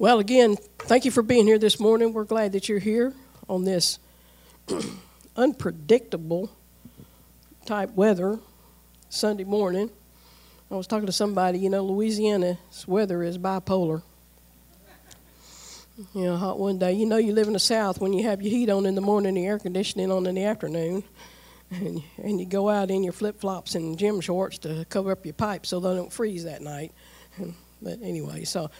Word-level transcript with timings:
Well, 0.00 0.20
again, 0.20 0.54
thank 0.78 1.04
you 1.04 1.10
for 1.10 1.24
being 1.24 1.44
here 1.44 1.58
this 1.58 1.80
morning. 1.80 2.12
We're 2.12 2.22
glad 2.22 2.52
that 2.52 2.68
you're 2.68 2.78
here 2.78 3.12
on 3.48 3.64
this 3.64 3.98
unpredictable 5.36 6.52
type 7.66 7.90
weather 7.96 8.38
Sunday 9.08 9.42
morning. 9.42 9.90
I 10.70 10.76
was 10.76 10.86
talking 10.86 11.06
to 11.06 11.12
somebody, 11.12 11.58
you 11.58 11.68
know, 11.68 11.84
Louisiana's 11.84 12.86
weather 12.86 13.24
is 13.24 13.38
bipolar. 13.38 14.02
You 16.14 16.26
know, 16.26 16.36
hot 16.36 16.60
one 16.60 16.78
day. 16.78 16.92
You 16.92 17.04
know, 17.04 17.16
you 17.16 17.32
live 17.32 17.48
in 17.48 17.54
the 17.54 17.58
South 17.58 18.00
when 18.00 18.12
you 18.12 18.22
have 18.22 18.40
your 18.40 18.52
heat 18.52 18.70
on 18.70 18.86
in 18.86 18.94
the 18.94 19.00
morning 19.00 19.30
and 19.30 19.36
the 19.36 19.46
air 19.46 19.58
conditioning 19.58 20.12
on 20.12 20.26
in 20.26 20.36
the 20.36 20.44
afternoon. 20.44 21.02
And, 21.72 22.04
and 22.22 22.38
you 22.38 22.46
go 22.46 22.68
out 22.68 22.92
in 22.92 23.02
your 23.02 23.12
flip 23.12 23.40
flops 23.40 23.74
and 23.74 23.98
gym 23.98 24.20
shorts 24.20 24.58
to 24.58 24.86
cover 24.90 25.10
up 25.10 25.26
your 25.26 25.34
pipes 25.34 25.70
so 25.70 25.80
they 25.80 25.96
don't 25.96 26.12
freeze 26.12 26.44
that 26.44 26.62
night. 26.62 26.92
But 27.82 27.98
anyway, 28.02 28.44
so 28.44 28.70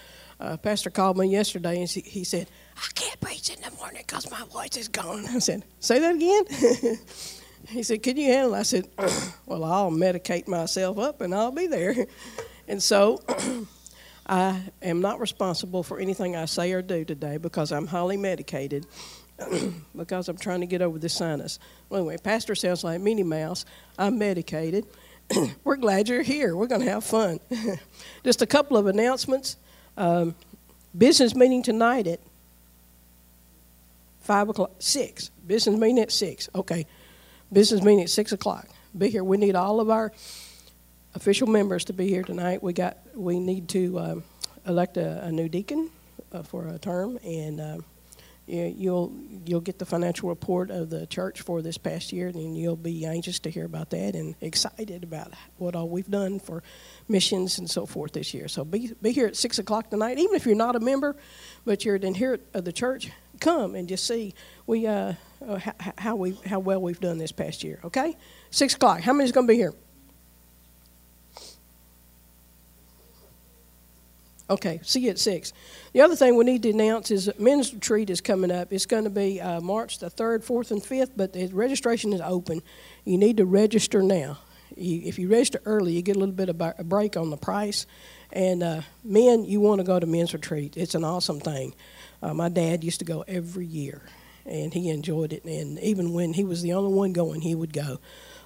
uh, 0.41 0.56
Pastor 0.56 0.91
called 0.91 1.16
me 1.16 1.27
yesterday 1.28 1.80
and 1.80 1.88
he 1.88 2.24
said, 2.24 2.48
I 2.77 2.87
can't 2.95 3.20
preach 3.20 3.51
in 3.51 3.60
the 3.60 3.70
morning 3.77 4.05
because 4.06 4.30
my 4.30 4.45
voice 4.52 4.77
is 4.77 4.88
gone. 4.88 5.27
I 5.27 5.38
said, 5.41 5.64
Say 5.80 5.98
that 5.98 6.14
again? 6.14 6.98
he 7.69 7.83
said, 7.83 8.02
Can 8.02 8.16
you 8.16 8.27
handle 8.33 8.55
it? 8.55 8.59
I 8.59 8.62
said, 8.62 8.88
Well, 9.47 9.64
I'll 9.64 9.91
medicate 9.91 10.47
myself 10.47 10.98
up 10.98 11.20
and 11.20 11.34
I'll 11.34 11.52
be 11.52 11.66
there. 11.66 12.06
And 12.70 12.83
so 12.83 13.23
I 14.27 14.61
am 14.83 15.01
not 15.01 15.20
responsible 15.20 15.83
for 15.83 15.98
anything 15.98 16.37
I 16.37 16.45
say 16.45 16.70
or 16.73 16.83
do 16.83 17.02
today 17.02 17.39
because 17.39 17.73
I'm 17.73 17.86
highly 17.86 18.19
medicated 18.19 18.84
because 19.97 20.28
I'm 20.28 20.36
trying 20.36 20.61
to 20.61 20.66
get 20.66 20.83
over 20.83 20.98
the 20.98 21.09
sinus. 21.09 21.59
Well, 21.89 22.00
anyway, 22.00 22.19
Pastor 22.19 22.55
sounds 22.55 22.84
like 22.84 23.00
Minnie 23.00 23.23
Mouse. 23.23 23.64
I'm 23.98 24.19
medicated. 24.19 24.84
We're 25.64 25.77
glad 25.77 26.11
you're 26.11 26.23
here. 26.23 26.55
We're 26.56 26.66
going 26.66 26.83
to 26.83 26.91
have 26.91 27.05
fun. 27.05 27.41
Just 28.25 28.42
a 28.42 28.47
couple 28.47 28.77
of 28.77 28.86
announcements. 28.86 29.56
Um, 29.98 30.36
business 30.96 31.34
meeting 31.34 31.64
tonight 31.64 32.06
at 32.06 32.20
5 34.20 34.50
o'clock, 34.50 34.70
6. 34.78 35.30
Business 35.44 35.77
meeting 35.77 35.98
at 35.98 36.12
6. 36.12 36.48
Okay. 36.54 36.86
Business 37.52 37.82
meeting 37.82 38.02
at 38.02 38.10
6 38.10 38.32
o'clock. 38.32 38.69
Be 38.96 39.10
here. 39.10 39.24
We 39.24 39.38
need 39.38 39.56
all 39.56 39.80
of 39.80 39.91
our 39.91 40.12
official 41.14 41.48
members 41.48 41.84
to 41.86 41.92
be 41.92 42.08
here 42.08 42.22
tonight. 42.22 42.62
We 42.62 42.72
got. 42.72 42.98
We 43.14 43.41
need 43.41 43.69
to 43.70 43.98
um, 43.98 44.24
elect 44.66 44.96
a, 44.96 45.24
a, 45.24 45.32
new 45.32 45.48
deacon 45.48 45.91
uh, 46.32 46.42
for 46.42 46.69
a 46.69 46.78
term, 46.78 47.19
and 47.24 47.60
uh, 47.60 47.78
you'll 48.48 49.12
you'll 49.44 49.60
get 49.60 49.78
the 49.78 49.84
financial 49.84 50.28
report 50.28 50.70
of 50.70 50.91
the 50.91 51.06
church 51.06 51.42
for 51.42 51.62
this 51.62 51.78
past 51.78 52.12
year, 52.12 52.28
and 52.28 52.56
you'll 52.56 52.77
be 52.77 53.04
anxious 53.04 53.38
to 53.41 53.50
hear 53.50 53.64
about 53.64 53.91
that 53.91 54.14
and 54.14 54.34
excited 54.41 55.04
about 55.04 55.32
what 55.56 55.77
all 55.77 55.88
we've 55.88 56.10
done 56.10 56.38
for 56.38 56.62
missions 57.08 57.58
and 57.58 57.69
so 57.69 57.86
forth 57.86 58.12
this 58.12 58.32
year. 58.32 58.48
So 58.48 58.64
be 58.64 58.92
be 59.02 59.12
here 59.12 59.26
at 59.26 59.36
six 59.36 59.58
o'clock 59.58 59.91
tonight, 59.91 60.19
even 60.19 60.34
if 60.34 60.46
you're 60.46 60.54
not 60.54 60.76
a 60.76 60.80
member, 60.80 61.16
but 61.64 61.84
you're 61.84 61.96
an 61.96 62.04
inherent 62.04 62.42
of 62.54 62.64
the 62.64 62.72
church. 62.72 63.10
Come 63.41 63.74
and 63.74 63.88
just 63.88 64.06
see 64.06 64.34
we 64.66 64.86
uh, 64.86 65.14
uh 65.46 65.60
how 65.96 66.16
we 66.16 66.36
how 66.44 66.58
well 66.58 66.80
we've 66.80 67.00
done 67.00 67.19
this 67.19 67.32
past 67.32 67.62
year. 67.62 67.80
Okay, 67.84 68.16
six 68.50 68.74
o'clock. 68.74 69.00
How 69.00 69.12
many's 69.12 69.32
going 69.32 69.46
to 69.46 69.52
be 69.52 69.56
here? 69.56 69.74
Okay, 74.50 74.80
see 74.82 75.00
you 75.00 75.10
at 75.10 75.18
6. 75.18 75.52
The 75.92 76.00
other 76.00 76.16
thing 76.16 76.36
we 76.36 76.44
need 76.44 76.62
to 76.62 76.70
announce 76.70 77.10
is 77.10 77.27
that 77.27 77.38
men's 77.38 77.74
retreat 77.74 78.08
is 78.08 78.22
coming 78.22 78.50
up. 78.50 78.72
It's 78.72 78.86
going 78.86 79.04
to 79.04 79.10
be 79.10 79.41
uh, 79.41 79.60
March 79.60 79.98
the 79.98 80.10
3rd, 80.10 80.44
4th, 80.44 80.70
and 80.70 80.82
5th, 80.82 81.10
but 81.16 81.34
the 81.34 81.48
registration 81.48 82.14
is 82.14 82.22
open. 82.22 82.62
You 83.04 83.19
need 83.19 83.36
to 83.36 83.44
register 83.44 84.02
now. 84.02 84.38
You, 84.74 85.02
if 85.04 85.19
you 85.19 85.28
register 85.28 85.60
early, 85.66 85.92
you 85.92 86.02
get 86.02 86.16
a 86.16 86.19
little 86.19 86.34
bit 86.34 86.48
of 86.48 86.60
a 86.60 86.84
break 86.84 87.16
on 87.16 87.28
the 87.28 87.36
price. 87.36 87.86
And 88.32 88.62
uh, 88.62 88.80
men, 89.04 89.44
you 89.44 89.60
want 89.60 89.80
to 89.80 89.84
go 89.84 89.98
to 90.00 90.06
men's 90.06 90.32
retreat. 90.32 90.76
It's 90.76 90.94
an 90.94 91.04
awesome 91.04 91.41
thing. 91.41 91.74
Uh, 92.22 92.32
my 92.32 92.48
dad 92.48 92.84
used 92.84 93.00
to 93.00 93.04
go 93.04 93.24
every 93.28 93.66
year, 93.66 94.00
and 94.47 94.72
he 94.72 94.88
enjoyed 94.88 95.34
it. 95.34 95.44
And 95.44 95.78
even 95.81 96.14
when 96.14 96.32
he 96.32 96.44
was 96.44 96.62
the 96.62 96.72
only 96.72 96.94
one 96.94 97.12
going, 97.12 97.42
he 97.42 97.54
would 97.54 97.72
go. 97.72 98.00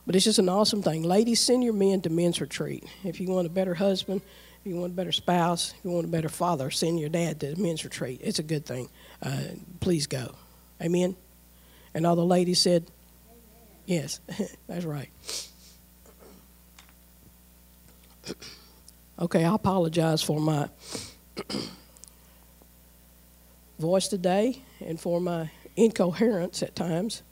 But 0.05 0.17
it's 0.17 0.25
just 0.25 0.41
an 0.41 0.49
awesome 0.49 0.83
thing. 0.83 1.05
Ladies, 1.05 1.41
send 1.41 1.63
your 1.63 1.75
men 1.75 2.01
to 2.03 2.11
men's 2.11 2.41
retreat. 2.41 2.85
If 3.05 3.21
you 3.21 3.29
want 3.29 3.47
a 3.47 3.51
better 3.51 3.75
husband, 3.75 4.21
if 4.63 4.71
you 4.71 4.77
want 4.77 4.93
a 4.93 4.95
better 4.95 5.11
spouse, 5.11 5.75
if 5.77 5.85
you 5.85 5.91
want 5.91 6.05
a 6.05 6.09
better 6.09 6.29
father, 6.29 6.71
send 6.71 7.01
your 7.01 7.09
dad 7.09 7.41
to 7.41 7.53
the 7.53 7.61
men's 7.61 7.83
retreat. 7.83 8.21
It's 8.23 8.39
a 8.39 8.45
good 8.45 8.65
thing. 8.65 8.89
Uh, 9.21 9.41
please 9.81 10.07
go. 10.07 10.37
Amen. 10.81 11.17
And 11.95 12.07
all 12.07 12.15
the 12.15 12.25
ladies 12.25 12.61
said, 12.61 12.87
Yes, 13.87 14.21
that's 14.69 14.85
right. 14.85 15.11
Okay, 19.19 19.45
I 19.45 19.53
apologize 19.53 20.23
for 20.23 20.39
my 20.39 20.69
voice 23.81 24.07
today 24.07 24.63
and 24.81 25.01
for 25.01 25.21
my 25.21 25.51
incoherence 25.75 26.63
at 26.63 26.77
times. 26.77 27.23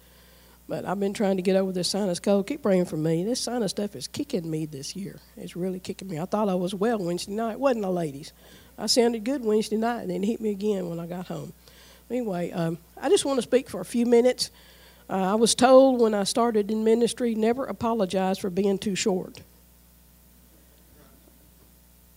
But 0.70 0.84
I've 0.84 1.00
been 1.00 1.12
trying 1.12 1.34
to 1.34 1.42
get 1.42 1.56
over 1.56 1.72
this 1.72 1.88
sinus 1.88 2.20
cold. 2.20 2.47
Keep 2.47 2.62
praying 2.62 2.84
for 2.84 2.97
me. 2.97 3.25
This 3.25 3.41
sinus 3.41 3.72
stuff 3.72 3.97
is 3.97 4.06
kicking 4.06 4.48
me 4.48 4.66
this 4.66 4.94
year. 4.94 5.19
It's 5.36 5.56
really 5.56 5.81
kicking 5.81 6.06
me. 6.06 6.20
I 6.20 6.26
thought 6.26 6.48
I 6.48 6.54
was 6.54 6.72
well 6.72 7.00
Wednesday 7.00 7.32
night. 7.32 7.58
Wasn't 7.58 7.84
I, 7.84 7.88
ladies? 7.88 8.32
I 8.78 8.86
sounded 8.86 9.25
good 9.25 9.44
Wednesday 9.44 9.78
night, 9.78 10.03
and 10.03 10.10
then 10.10 10.22
it 10.22 10.28
hit 10.28 10.41
me 10.41 10.50
again 10.50 10.88
when 10.88 11.00
I 11.00 11.06
got 11.06 11.26
home. 11.26 11.53
Anyway, 12.09 12.53
um, 12.53 12.78
I 12.97 13.09
just 13.09 13.25
want 13.25 13.38
to 13.38 13.42
speak 13.42 13.69
for 13.69 13.80
a 13.80 13.84
few 13.84 14.06
minutes. 14.06 14.53
Uh, 15.09 15.32
I 15.32 15.34
was 15.34 15.56
told 15.56 16.00
when 16.00 16.14
I 16.14 16.22
started 16.22 16.70
in 16.70 16.84
ministry, 16.84 17.34
never 17.34 17.64
apologize 17.64 18.38
for 18.38 18.48
being 18.48 18.78
too 18.78 18.94
short. 18.94 19.41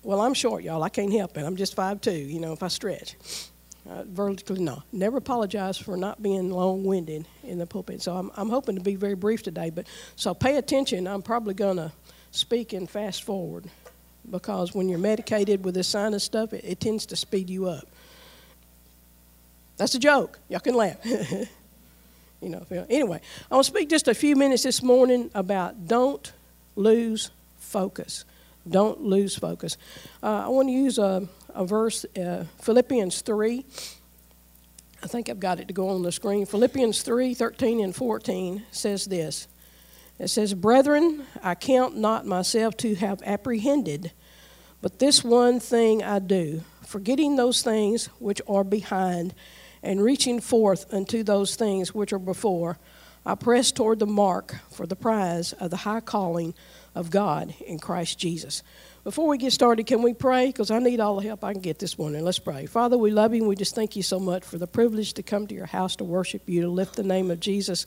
Well, 0.03 0.21
I'm 0.21 0.35
short, 0.35 0.63
y'all. 0.63 0.83
I 0.83 0.89
can't 0.89 1.11
help 1.11 1.39
it. 1.39 1.43
I'm 1.43 1.55
just 1.55 1.73
five 1.73 2.01
two. 2.01 2.11
You 2.11 2.39
know, 2.39 2.53
if 2.53 2.61
I 2.61 2.67
stretch. 2.67 3.15
Uh, 3.89 4.03
vertically, 4.05 4.61
no. 4.61 4.81
Never 4.93 5.17
apologize 5.17 5.77
for 5.77 5.97
not 5.97 6.23
being 6.23 6.49
long 6.49 6.85
winded 6.85 7.25
in 7.43 7.57
the 7.57 7.65
pulpit. 7.65 8.01
So 8.01 8.15
I'm, 8.15 8.31
I'm 8.35 8.49
hoping 8.49 8.75
to 8.75 8.81
be 8.81 8.95
very 8.95 9.15
brief 9.15 9.43
today. 9.43 9.69
But 9.71 9.87
so 10.15 10.33
pay 10.33 10.55
attention. 10.55 11.05
I'm 11.05 11.21
probably 11.21 11.53
going 11.53 11.75
to 11.77 11.91
speak 12.31 12.71
and 12.71 12.89
fast 12.89 13.23
forward 13.23 13.65
because 14.29 14.73
when 14.73 14.87
you're 14.87 14.99
medicated 14.99 15.65
with 15.65 15.75
this 15.75 15.87
sinus 15.89 16.23
stuff, 16.23 16.53
it, 16.53 16.63
it 16.63 16.79
tends 16.79 17.05
to 17.07 17.17
speed 17.17 17.49
you 17.49 17.67
up. 17.67 17.85
That's 19.75 19.95
a 19.95 19.99
joke. 19.99 20.39
Y'all 20.47 20.61
can 20.61 20.75
laugh. 20.75 20.97
you 21.05 22.49
know. 22.49 22.65
Anyway, 22.89 23.19
I 23.51 23.55
want 23.55 23.65
to 23.65 23.71
speak 23.71 23.89
just 23.89 24.07
a 24.07 24.13
few 24.13 24.35
minutes 24.35 24.63
this 24.63 24.81
morning 24.81 25.29
about 25.33 25.87
don't 25.87 26.31
lose 26.75 27.31
focus. 27.57 28.23
Don't 28.69 29.01
lose 29.01 29.35
focus. 29.35 29.77
Uh, 30.21 30.43
I 30.45 30.47
want 30.47 30.69
to 30.69 30.71
use 30.71 30.97
a, 30.97 31.27
a 31.53 31.65
verse, 31.65 32.05
uh, 32.17 32.45
Philippians 32.61 33.21
3. 33.21 33.65
I 35.03 35.07
think 35.07 35.29
I've 35.29 35.39
got 35.39 35.59
it 35.59 35.67
to 35.67 35.73
go 35.73 35.89
on 35.89 36.01
the 36.01 36.11
screen. 36.11 36.45
Philippians 36.45 37.01
3 37.01 37.33
13 37.33 37.81
and 37.81 37.95
14 37.95 38.63
says 38.71 39.05
this 39.05 39.47
It 40.19 40.29
says, 40.29 40.53
Brethren, 40.53 41.25
I 41.41 41.55
count 41.55 41.97
not 41.97 42.25
myself 42.25 42.77
to 42.77 42.95
have 42.95 43.21
apprehended, 43.23 44.11
but 44.81 44.99
this 44.99 45.23
one 45.23 45.59
thing 45.59 46.03
I 46.03 46.19
do, 46.19 46.61
forgetting 46.85 47.35
those 47.35 47.61
things 47.61 48.05
which 48.19 48.41
are 48.47 48.63
behind, 48.63 49.35
and 49.81 50.01
reaching 50.01 50.39
forth 50.39 50.91
unto 50.93 51.23
those 51.23 51.55
things 51.55 51.93
which 51.93 52.13
are 52.13 52.19
before, 52.19 52.77
I 53.25 53.35
press 53.35 53.71
toward 53.71 53.99
the 53.99 54.05
mark 54.05 54.55
for 54.71 54.85
the 54.85 54.95
prize 54.95 55.53
of 55.53 55.69
the 55.69 55.77
high 55.77 56.01
calling 56.01 56.53
of 56.95 57.09
God 57.09 57.53
in 57.65 57.79
Christ 57.79 58.19
Jesus. 58.19 58.63
Before 59.03 59.27
we 59.27 59.37
get 59.37 59.51
started, 59.51 59.85
can 59.85 60.01
we 60.01 60.13
pray? 60.13 60.47
Because 60.47 60.71
I 60.71 60.79
need 60.79 61.01
all 61.01 61.17
the 61.17 61.27
help 61.27 61.43
I 61.43 61.51
can 61.51 61.61
get 61.61 61.77
this 61.77 61.97
morning. 61.97 62.23
Let's 62.23 62.39
pray. 62.39 62.67
Father, 62.67 62.97
we 62.97 63.11
love 63.11 63.33
you 63.33 63.41
and 63.41 63.49
we 63.49 63.55
just 63.57 63.75
thank 63.75 63.97
you 63.97 64.03
so 64.03 64.17
much 64.17 64.45
for 64.45 64.57
the 64.57 64.65
privilege 64.65 65.11
to 65.15 65.23
come 65.23 65.45
to 65.47 65.53
your 65.53 65.65
house 65.65 65.97
to 65.97 66.05
worship 66.05 66.43
you, 66.47 66.61
to 66.61 66.69
lift 66.69 66.95
the 66.95 67.03
name 67.03 67.29
of 67.29 67.41
Jesus. 67.41 67.85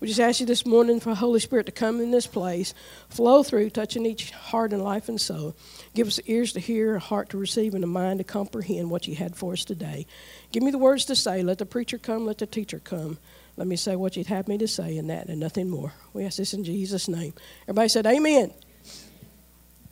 We 0.00 0.08
just 0.08 0.18
ask 0.18 0.40
you 0.40 0.46
this 0.46 0.66
morning 0.66 0.98
for 0.98 1.14
Holy 1.14 1.38
Spirit 1.38 1.66
to 1.66 1.72
come 1.72 2.00
in 2.00 2.10
this 2.10 2.26
place, 2.26 2.74
flow 3.08 3.44
through, 3.44 3.70
touching 3.70 4.04
each 4.04 4.32
heart 4.32 4.72
and 4.72 4.82
life 4.82 5.08
and 5.08 5.20
soul. 5.20 5.54
Give 5.94 6.08
us 6.08 6.18
ears 6.26 6.52
to 6.54 6.60
hear, 6.60 6.96
a 6.96 7.00
heart 7.00 7.28
to 7.30 7.38
receive, 7.38 7.74
and 7.74 7.84
a 7.84 7.88
mind 7.88 8.18
to 8.18 8.24
comprehend 8.24 8.90
what 8.90 9.06
you 9.06 9.14
had 9.14 9.36
for 9.36 9.52
us 9.52 9.64
today. 9.64 10.06
Give 10.50 10.64
me 10.64 10.72
the 10.72 10.78
words 10.78 11.04
to 11.04 11.14
say. 11.14 11.40
Let 11.40 11.58
the 11.58 11.66
preacher 11.66 11.98
come, 11.98 12.26
let 12.26 12.38
the 12.38 12.46
teacher 12.46 12.80
come. 12.80 13.18
Let 13.56 13.68
me 13.68 13.76
say 13.76 13.94
what 13.94 14.16
you'd 14.16 14.26
have 14.26 14.48
me 14.48 14.58
to 14.58 14.68
say 14.68 14.96
in 14.96 15.06
that 15.06 15.28
and 15.28 15.38
nothing 15.38 15.70
more. 15.70 15.92
We 16.12 16.24
ask 16.24 16.36
this 16.36 16.52
in 16.52 16.64
Jesus' 16.64 17.06
name. 17.06 17.34
Everybody 17.68 17.88
said, 17.88 18.06
Amen. 18.06 18.52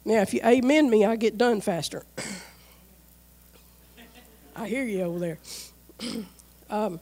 Now, 0.06 0.22
if 0.22 0.32
you 0.32 0.40
amen 0.44 0.88
me, 0.88 1.04
I 1.04 1.16
get 1.16 1.36
done 1.36 1.60
faster. 1.60 2.06
I 4.54 4.68
hear 4.68 4.84
you 4.84 5.02
over 5.02 5.18
there. 5.18 5.38
um, 6.70 7.00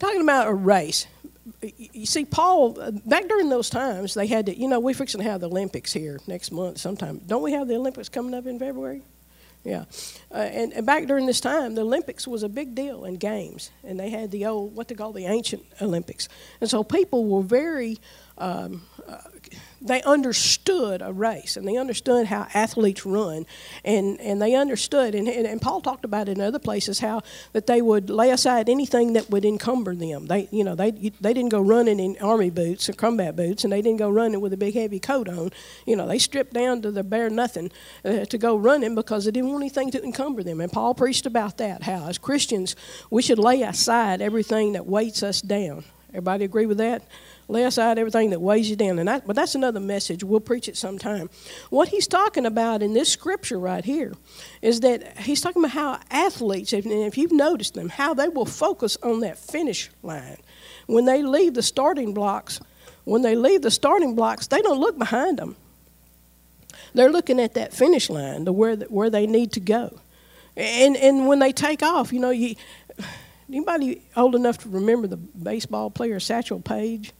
talking 0.00 0.20
about 0.20 0.48
a 0.48 0.52
race. 0.52 1.06
You 1.62 2.06
see, 2.06 2.24
Paul, 2.24 2.76
back 3.06 3.28
during 3.28 3.48
those 3.48 3.70
times, 3.70 4.14
they 4.14 4.26
had 4.26 4.46
to, 4.46 4.58
you 4.58 4.66
know, 4.66 4.80
we're 4.80 4.94
fixing 4.94 5.20
to 5.20 5.24
have 5.24 5.40
the 5.40 5.48
Olympics 5.48 5.92
here 5.92 6.18
next 6.26 6.50
month 6.50 6.78
sometime. 6.78 7.20
Don't 7.24 7.42
we 7.42 7.52
have 7.52 7.68
the 7.68 7.76
Olympics 7.76 8.08
coming 8.08 8.34
up 8.34 8.46
in 8.46 8.58
February? 8.58 9.02
Yeah. 9.62 9.84
Uh, 10.32 10.38
and, 10.38 10.72
and 10.72 10.86
back 10.86 11.06
during 11.06 11.26
this 11.26 11.40
time, 11.40 11.74
the 11.74 11.82
Olympics 11.82 12.26
was 12.26 12.42
a 12.42 12.48
big 12.48 12.74
deal 12.74 13.04
in 13.04 13.14
games. 13.16 13.70
And 13.84 14.00
they 14.00 14.10
had 14.10 14.30
the 14.30 14.46
old, 14.46 14.74
what 14.74 14.88
they 14.88 14.94
call 14.96 15.12
the 15.12 15.26
ancient 15.26 15.64
Olympics. 15.80 16.28
And 16.60 16.68
so 16.68 16.82
people 16.82 17.26
were 17.26 17.42
very 17.42 17.98
um, 18.40 18.82
uh, 19.08 19.16
they 19.82 20.02
understood 20.02 21.00
a 21.02 21.12
race 21.12 21.56
and 21.56 21.66
they 21.66 21.76
understood 21.76 22.26
how 22.26 22.46
athletes 22.52 23.06
run 23.06 23.46
and, 23.84 24.20
and 24.20 24.40
they 24.40 24.54
understood 24.54 25.14
and, 25.14 25.26
and, 25.26 25.46
and, 25.46 25.60
paul 25.60 25.80
talked 25.80 26.04
about 26.04 26.28
it 26.28 26.36
in 26.36 26.40
other 26.40 26.58
places 26.58 27.00
how 27.00 27.22
that 27.52 27.66
they 27.66 27.80
would 27.80 28.10
lay 28.10 28.30
aside 28.30 28.68
anything 28.68 29.14
that 29.14 29.30
would 29.30 29.44
encumber 29.44 29.94
them. 29.94 30.26
They 30.26 30.48
you 30.50 30.64
know 30.64 30.74
they 30.74 30.90
they 30.90 31.32
didn't 31.32 31.50
go 31.50 31.60
running 31.60 31.98
in 31.98 32.16
army 32.20 32.50
boots 32.50 32.88
or 32.88 32.92
combat 32.92 33.36
boots 33.36 33.64
and 33.64 33.72
they 33.72 33.82
didn't 33.82 33.98
go 33.98 34.10
running 34.10 34.40
with 34.40 34.52
a 34.52 34.56
big 34.56 34.74
heavy 34.74 35.00
coat 35.00 35.28
on. 35.28 35.50
You 35.86 35.96
know 35.96 36.06
they 36.06 36.18
stripped 36.18 36.52
down 36.52 36.82
to 36.82 36.90
the 36.90 37.02
bare 37.02 37.30
nothing 37.30 37.70
uh, 38.04 38.24
to 38.26 38.38
go 38.38 38.56
running 38.56 38.94
because 38.94 39.24
they 39.24 39.30
didn't 39.30 39.50
want 39.50 39.62
anything 39.62 39.90
to 39.92 40.02
encumber 40.02 40.42
them. 40.42 40.60
And 40.60 40.72
paul 40.72 40.94
preached 40.94 41.26
about 41.26 41.58
that 41.58 41.82
how 41.82 42.08
as 42.08 42.18
christians 42.18 42.76
we 43.10 43.22
should 43.22 43.38
lay 43.38 43.62
aside 43.62 44.20
everything 44.20 44.72
that 44.72 44.86
weights 44.86 45.22
us 45.22 45.40
down. 45.40 45.84
Everybody 46.10 46.44
agree 46.44 46.66
with 46.66 46.78
that 46.78 47.02
Lay 47.50 47.64
aside 47.64 47.98
everything 47.98 48.30
that 48.30 48.40
weighs 48.40 48.70
you 48.70 48.76
down. 48.76 49.00
And 49.00 49.22
but 49.26 49.34
that's 49.34 49.56
another 49.56 49.80
message. 49.80 50.22
We'll 50.22 50.38
preach 50.38 50.68
it 50.68 50.76
sometime. 50.76 51.28
What 51.68 51.88
he's 51.88 52.06
talking 52.06 52.46
about 52.46 52.80
in 52.80 52.92
this 52.92 53.08
scripture 53.08 53.58
right 53.58 53.84
here 53.84 54.12
is 54.62 54.80
that 54.80 55.18
he's 55.18 55.40
talking 55.40 55.64
about 55.64 55.72
how 55.72 55.98
athletes, 56.12 56.72
and 56.72 56.86
if 56.86 57.18
you've 57.18 57.32
noticed 57.32 57.74
them, 57.74 57.88
how 57.88 58.14
they 58.14 58.28
will 58.28 58.46
focus 58.46 58.96
on 59.02 59.18
that 59.20 59.36
finish 59.36 59.90
line. 60.04 60.36
When 60.86 61.06
they 61.06 61.24
leave 61.24 61.54
the 61.54 61.62
starting 61.62 62.14
blocks, 62.14 62.60
when 63.02 63.22
they 63.22 63.34
leave 63.34 63.62
the 63.62 63.72
starting 63.72 64.14
blocks, 64.14 64.46
they 64.46 64.62
don't 64.62 64.78
look 64.78 64.96
behind 64.96 65.40
them. 65.40 65.56
They're 66.94 67.10
looking 67.10 67.40
at 67.40 67.54
that 67.54 67.74
finish 67.74 68.08
line 68.08 68.44
to 68.44 68.52
where, 68.52 68.76
where 68.76 69.10
they 69.10 69.26
need 69.26 69.50
to 69.52 69.60
go. 69.60 69.98
And, 70.56 70.96
and 70.96 71.26
when 71.26 71.40
they 71.40 71.50
take 71.50 71.82
off, 71.82 72.12
you 72.12 72.20
know, 72.20 72.30
you, 72.30 72.54
anybody 73.48 74.02
old 74.16 74.36
enough 74.36 74.58
to 74.58 74.68
remember 74.68 75.08
the 75.08 75.16
baseball 75.16 75.90
player 75.90 76.20
Satchel 76.20 76.60
Paige? 76.60 77.12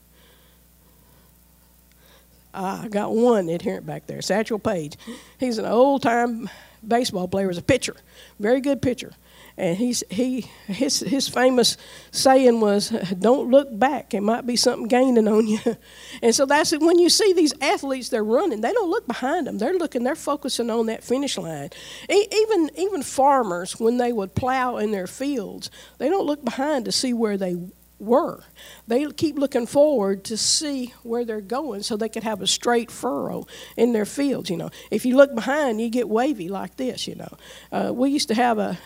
Ah, 2.52 2.82
I 2.82 2.88
got 2.88 3.12
one 3.12 3.48
adherent 3.48 3.86
back 3.86 4.06
there, 4.06 4.20
Satchel 4.22 4.58
Paige. 4.58 4.96
He's 5.38 5.58
an 5.58 5.66
old 5.66 6.02
time 6.02 6.48
baseball 6.86 7.28
player, 7.28 7.46
was 7.46 7.58
a 7.58 7.62
pitcher, 7.62 7.96
very 8.38 8.60
good 8.60 8.82
pitcher. 8.82 9.12
And 9.56 9.76
he's, 9.76 10.02
he, 10.08 10.42
his, 10.68 11.00
his 11.00 11.28
famous 11.28 11.76
saying 12.12 12.60
was, 12.60 12.88
Don't 13.18 13.50
look 13.50 13.68
back. 13.78 14.14
It 14.14 14.22
might 14.22 14.46
be 14.46 14.56
something 14.56 14.88
gaining 14.88 15.28
on 15.28 15.46
you. 15.46 15.58
and 16.22 16.34
so 16.34 16.46
that's 16.46 16.72
it. 16.72 16.80
When 16.80 16.98
you 16.98 17.10
see 17.10 17.34
these 17.34 17.52
athletes, 17.60 18.08
they're 18.08 18.24
running, 18.24 18.62
they 18.62 18.72
don't 18.72 18.88
look 18.88 19.06
behind 19.06 19.46
them. 19.46 19.58
They're 19.58 19.74
looking, 19.74 20.02
they're 20.02 20.16
focusing 20.16 20.70
on 20.70 20.86
that 20.86 21.04
finish 21.04 21.36
line. 21.36 21.70
Even, 22.08 22.70
even 22.76 23.02
farmers, 23.02 23.78
when 23.78 23.98
they 23.98 24.12
would 24.12 24.34
plow 24.34 24.78
in 24.78 24.92
their 24.92 25.06
fields, 25.06 25.70
they 25.98 26.08
don't 26.08 26.26
look 26.26 26.42
behind 26.42 26.86
to 26.86 26.92
see 26.92 27.12
where 27.12 27.36
they 27.36 27.56
were. 28.00 28.42
They 28.86 29.06
keep 29.12 29.38
looking 29.38 29.66
forward 29.66 30.24
to 30.24 30.36
see 30.36 30.94
where 31.02 31.24
they're 31.24 31.40
going 31.40 31.82
so 31.82 31.96
they 31.96 32.08
could 32.08 32.22
have 32.22 32.40
a 32.40 32.46
straight 32.46 32.90
furrow 32.90 33.46
in 33.76 33.92
their 33.92 34.06
fields. 34.06 34.50
You 34.50 34.56
know, 34.56 34.70
if 34.90 35.04
you 35.04 35.16
look 35.16 35.34
behind, 35.34 35.80
you 35.80 35.88
get 35.88 36.08
wavy 36.08 36.48
like 36.48 36.76
this. 36.76 37.06
You 37.06 37.16
know, 37.16 37.36
uh, 37.72 37.92
we 37.92 38.10
used 38.10 38.28
to 38.28 38.34
have 38.34 38.58
a, 38.58 38.78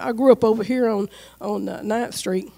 I 0.00 0.12
grew 0.12 0.32
up 0.32 0.44
over 0.44 0.62
here 0.62 0.88
on 0.88 1.08
on 1.40 1.68
uh, 1.68 1.80
9th 1.80 2.14
Street 2.14 2.50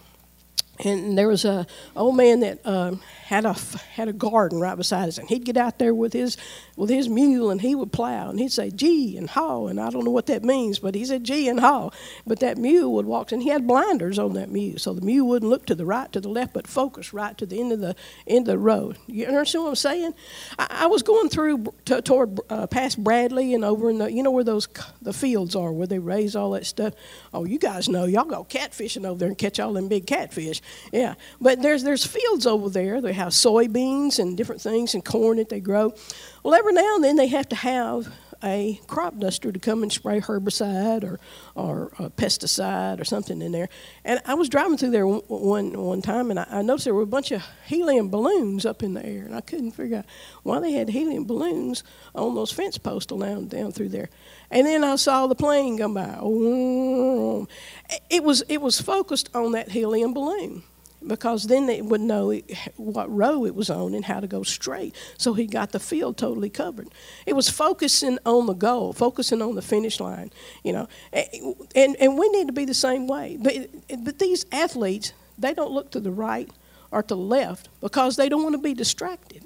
and 0.85 1.17
there 1.17 1.29
was 1.29 1.45
a 1.45 1.67
old 1.95 2.17
man 2.17 2.41
that 2.41 2.65
um, 2.67 3.01
had 3.25 3.45
a 3.45 3.55
had 3.93 4.09
a 4.09 4.13
garden 4.13 4.61
right 4.61 4.77
beside 4.77 5.09
us, 5.09 5.19
and 5.19 5.29
he'd 5.29 5.45
get 5.45 5.57
out 5.57 5.79
there 5.79 5.95
with 5.95 6.13
his 6.13 6.37
with 6.77 6.91
his 6.91 7.09
mule, 7.09 7.51
and 7.51 7.61
he 7.61 7.75
would 7.75 7.93
plow, 7.93 8.31
and 8.31 8.39
he'd 8.39 8.53
say 8.53 8.71
"gee" 8.71 9.17
and 9.17 9.31
"haw," 9.31 9.67
and 9.67 9.81
I 9.81 9.91
don't 9.91 10.05
know 10.05 10.11
what 10.11 10.27
that 10.27 10.45
means, 10.45 10.79
but 10.79 10.95
he 10.95 11.05
said 11.05 11.25
"gee" 11.25 11.49
and 11.49 11.61
"haw." 11.61 11.91
But 12.27 12.41
that 12.41 12.59
mule 12.59 12.93
would 12.95 13.07
walk, 13.07 13.33
and 13.33 13.43
he 13.43 13.49
had 13.49 13.67
blinders 13.67 14.19
on 14.19 14.35
that 14.35 14.51
mule, 14.51 14.79
so 14.79 14.93
the 14.93 15.01
mule 15.01 15.29
wouldn't 15.29 15.51
look 15.51 15.67
to 15.67 15.75
the 15.75 15.87
right, 15.87 16.11
to 16.13 16.21
the 16.21 16.29
left, 16.29 16.53
but 16.53 16.67
focus 16.67 17.13
right 17.13 17.37
to 17.39 17.47
the 17.47 17.59
end 17.59 17.73
of 17.73 17.81
the 17.81 17.97
end 18.27 18.49
of 18.49 18.53
the 18.53 18.59
road. 18.59 18.99
You 19.07 19.27
understand 19.27 19.65
what 19.65 19.71
I'm 19.71 19.77
saying? 19.77 20.15
I, 20.59 20.67
I 20.71 20.87
was 20.87 21.03
going 21.03 21.29
through 21.29 21.65
toward 21.85 22.39
uh, 22.51 22.67
past 22.67 23.03
Bradley 23.03 23.55
and 23.55 23.65
over 23.65 23.91
in 23.91 23.99
the 23.99 24.13
you 24.13 24.23
know 24.23 24.31
where 24.31 24.45
those 24.45 24.69
the 25.03 25.13
fields 25.13 25.57
are 25.57 25.73
where 25.73 25.87
they 25.87 25.99
raise 25.99 26.37
all 26.37 26.51
that 26.53 26.67
stuff. 26.67 26.95
Oh, 27.33 27.45
you 27.45 27.59
guys 27.59 27.89
know 27.89 28.05
y'all 28.05 28.25
go 28.25 28.45
catfishing 28.45 29.07
over 29.07 29.19
there 29.19 29.29
and 29.29 29.39
catch 29.39 29.59
all 29.59 29.73
them 29.73 29.89
big 29.89 30.07
catfish. 30.07 30.61
Yeah, 30.93 31.15
but 31.41 31.63
there's 31.63 31.83
there's 31.83 32.07
fields 32.07 32.47
over 32.47 32.69
there. 32.69 33.01
They 33.01 33.13
have 33.13 33.29
soybeans 33.29 34.19
and 34.19 34.37
different 34.37 34.61
things 34.61 34.95
and 34.95 35.05
corn 35.05 35.39
that 35.39 35.49
they 35.49 35.61
grow. 35.61 35.95
Well, 36.43 36.55
every 36.55 36.73
now 36.73 36.97
and 36.97 37.05
then 37.05 37.17
they 37.17 37.29
have 37.29 37.49
to 37.51 37.57
have 37.57 38.09
a 38.47 38.81
crop 38.87 39.19
duster 39.19 39.51
to 39.51 39.59
come 39.59 39.83
and 39.83 39.93
spray 39.93 40.21
herbicide 40.21 41.03
or 41.03 41.19
or 41.55 41.93
uh, 41.99 42.09
pesticide 42.11 43.01
or 43.01 43.05
something 43.05 43.43
in 43.43 43.53
there. 43.53 43.69
And 44.05 44.21
I 44.25 44.35
was 44.35 44.49
driving 44.49 44.79
through 44.79 44.91
there 44.91 45.07
one 45.07 45.73
one 45.73 46.01
time, 46.01 46.31
and 46.31 46.39
I, 46.39 46.47
I, 46.49 46.63
noticed 46.63 46.85
there 46.85 46.95
were 46.95 47.03
a 47.03 47.07
bunch 47.07 47.33
of 47.33 47.43
helium 47.67 48.09
balloons 48.09 48.65
up 48.65 48.83
in 48.83 48.95
the 48.95 49.05
air, 49.05 49.25
and 49.25 49.35
I 49.35 49.41
couldn't 49.41 49.73
figure 49.73 49.99
out 49.99 50.07
why 50.45 50.61
they 50.61 50.73
had 50.73 50.89
helium 50.89 51.25
balloons 51.25 51.83
on 52.15 52.35
those 52.35 52.53
fence 52.53 52.79
posts 52.79 53.13
down 53.13 53.49
down 53.49 53.73
through 53.73 53.89
there. 53.89 54.09
And 54.51 54.67
then 54.67 54.85
I 54.85 54.97
saw 54.97 55.27
the 55.27 55.35
plane 55.35 55.79
come 55.79 55.95
by. 55.95 56.19
It 58.09 58.23
was 58.23 58.43
it 58.49 58.63
was 58.63 58.81
focused 58.81 59.35
on 59.35 59.53
that 59.53 59.71
helium 59.71 60.15
balloon 60.15 60.63
because 61.07 61.45
then 61.45 61.67
they 61.67 61.81
would 61.81 62.01
know 62.01 62.39
what 62.77 63.15
row 63.15 63.45
it 63.45 63.55
was 63.55 63.71
on 63.71 63.95
and 63.95 64.05
how 64.05 64.21
to 64.21 64.27
go 64.27 64.43
straight. 64.43 64.95
So 65.19 65.35
he 65.35 65.47
got 65.47 65.73
the 65.73 65.81
field 65.81 66.17
totally 66.17 66.51
covered. 66.51 66.89
It 67.27 67.35
was 67.35 67.49
focusing 67.49 68.19
on 68.27 68.47
the 68.47 68.55
goal, 68.55 68.93
focusing 68.93 69.43
on 69.43 69.55
the 69.55 69.63
finish 69.63 70.01
line, 70.01 70.31
you 70.63 70.73
know. 70.73 70.89
And, 71.13 71.97
and 72.01 72.19
we 72.19 72.29
need 72.31 72.47
to 72.49 72.53
be 72.53 72.65
the 72.65 72.75
same 72.75 73.07
way. 73.07 73.39
But, 73.41 73.55
but 74.05 74.19
these 74.19 74.47
athletes, 74.51 75.13
they 75.39 75.55
don't 75.55 75.73
look 75.73 75.91
to 75.93 76.01
the 76.01 76.11
right 76.11 76.51
or 76.91 77.03
to 77.03 77.15
the 77.15 77.17
left 77.17 77.69
because 77.81 78.17
they 78.17 78.29
don't 78.29 78.43
want 78.43 78.55
to 78.55 78.63
be 78.63 78.75
distracted. 78.75 79.45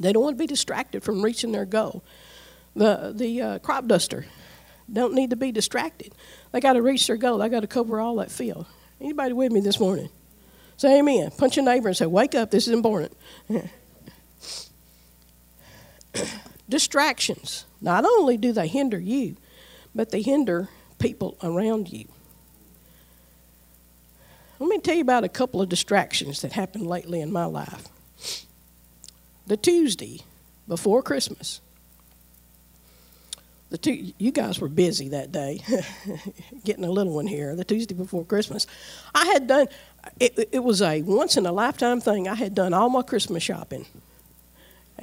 They 0.00 0.12
don't 0.12 0.22
want 0.22 0.36
to 0.36 0.42
be 0.42 0.46
distracted 0.46 1.02
from 1.02 1.22
reaching 1.22 1.52
their 1.52 1.66
goal. 1.66 2.02
The, 2.74 3.12
the 3.14 3.42
uh, 3.42 3.58
crop 3.58 3.86
duster 3.86 4.26
don't 4.92 5.14
need 5.14 5.30
to 5.30 5.36
be 5.36 5.52
distracted. 5.52 6.14
They 6.50 6.60
got 6.60 6.72
to 6.74 6.82
reach 6.82 7.06
their 7.06 7.16
goal. 7.16 7.38
They 7.38 7.48
got 7.48 7.60
to 7.60 7.66
cover 7.66 8.00
all 8.00 8.16
that 8.16 8.30
field. 8.30 8.66
Anybody 9.00 9.32
with 9.32 9.52
me 9.52 9.60
this 9.60 9.78
morning? 9.78 10.08
Say 10.76 10.98
amen. 10.98 11.30
Punch 11.36 11.56
your 11.56 11.64
neighbor 11.64 11.88
and 11.88 11.96
say, 11.96 12.06
Wake 12.06 12.34
up, 12.34 12.50
this 12.50 12.66
is 12.66 12.74
important. 12.74 13.16
Distractions. 16.68 17.64
Not 17.80 18.04
only 18.04 18.36
do 18.36 18.52
they 18.52 18.68
hinder 18.68 18.98
you, 18.98 19.36
but 19.94 20.10
they 20.10 20.22
hinder 20.22 20.68
people 20.98 21.36
around 21.42 21.92
you. 21.92 22.06
Let 24.58 24.68
me 24.68 24.78
tell 24.78 24.94
you 24.94 25.02
about 25.02 25.24
a 25.24 25.28
couple 25.28 25.60
of 25.60 25.68
distractions 25.68 26.40
that 26.42 26.52
happened 26.52 26.86
lately 26.86 27.20
in 27.20 27.32
my 27.32 27.46
life. 27.46 27.88
The 29.46 29.56
Tuesday 29.56 30.20
before 30.68 31.02
Christmas, 31.02 31.60
the 33.72 33.78
two 33.78 34.12
you 34.18 34.30
guys 34.30 34.60
were 34.60 34.68
busy 34.68 35.08
that 35.08 35.32
day 35.32 35.58
getting 36.64 36.84
a 36.84 36.90
little 36.90 37.14
one 37.14 37.26
here 37.26 37.56
the 37.56 37.64
tuesday 37.64 37.94
before 37.94 38.22
christmas. 38.22 38.66
I 39.14 39.24
had 39.24 39.46
done 39.46 39.66
it, 40.20 40.50
it 40.52 40.62
was 40.62 40.82
a 40.82 41.00
once 41.00 41.36
in 41.38 41.46
a 41.46 41.52
lifetime 41.52 42.00
thing. 42.00 42.28
I 42.28 42.34
had 42.34 42.54
done 42.54 42.74
all 42.74 42.90
my 42.90 43.02
christmas 43.02 43.42
shopping. 43.42 43.86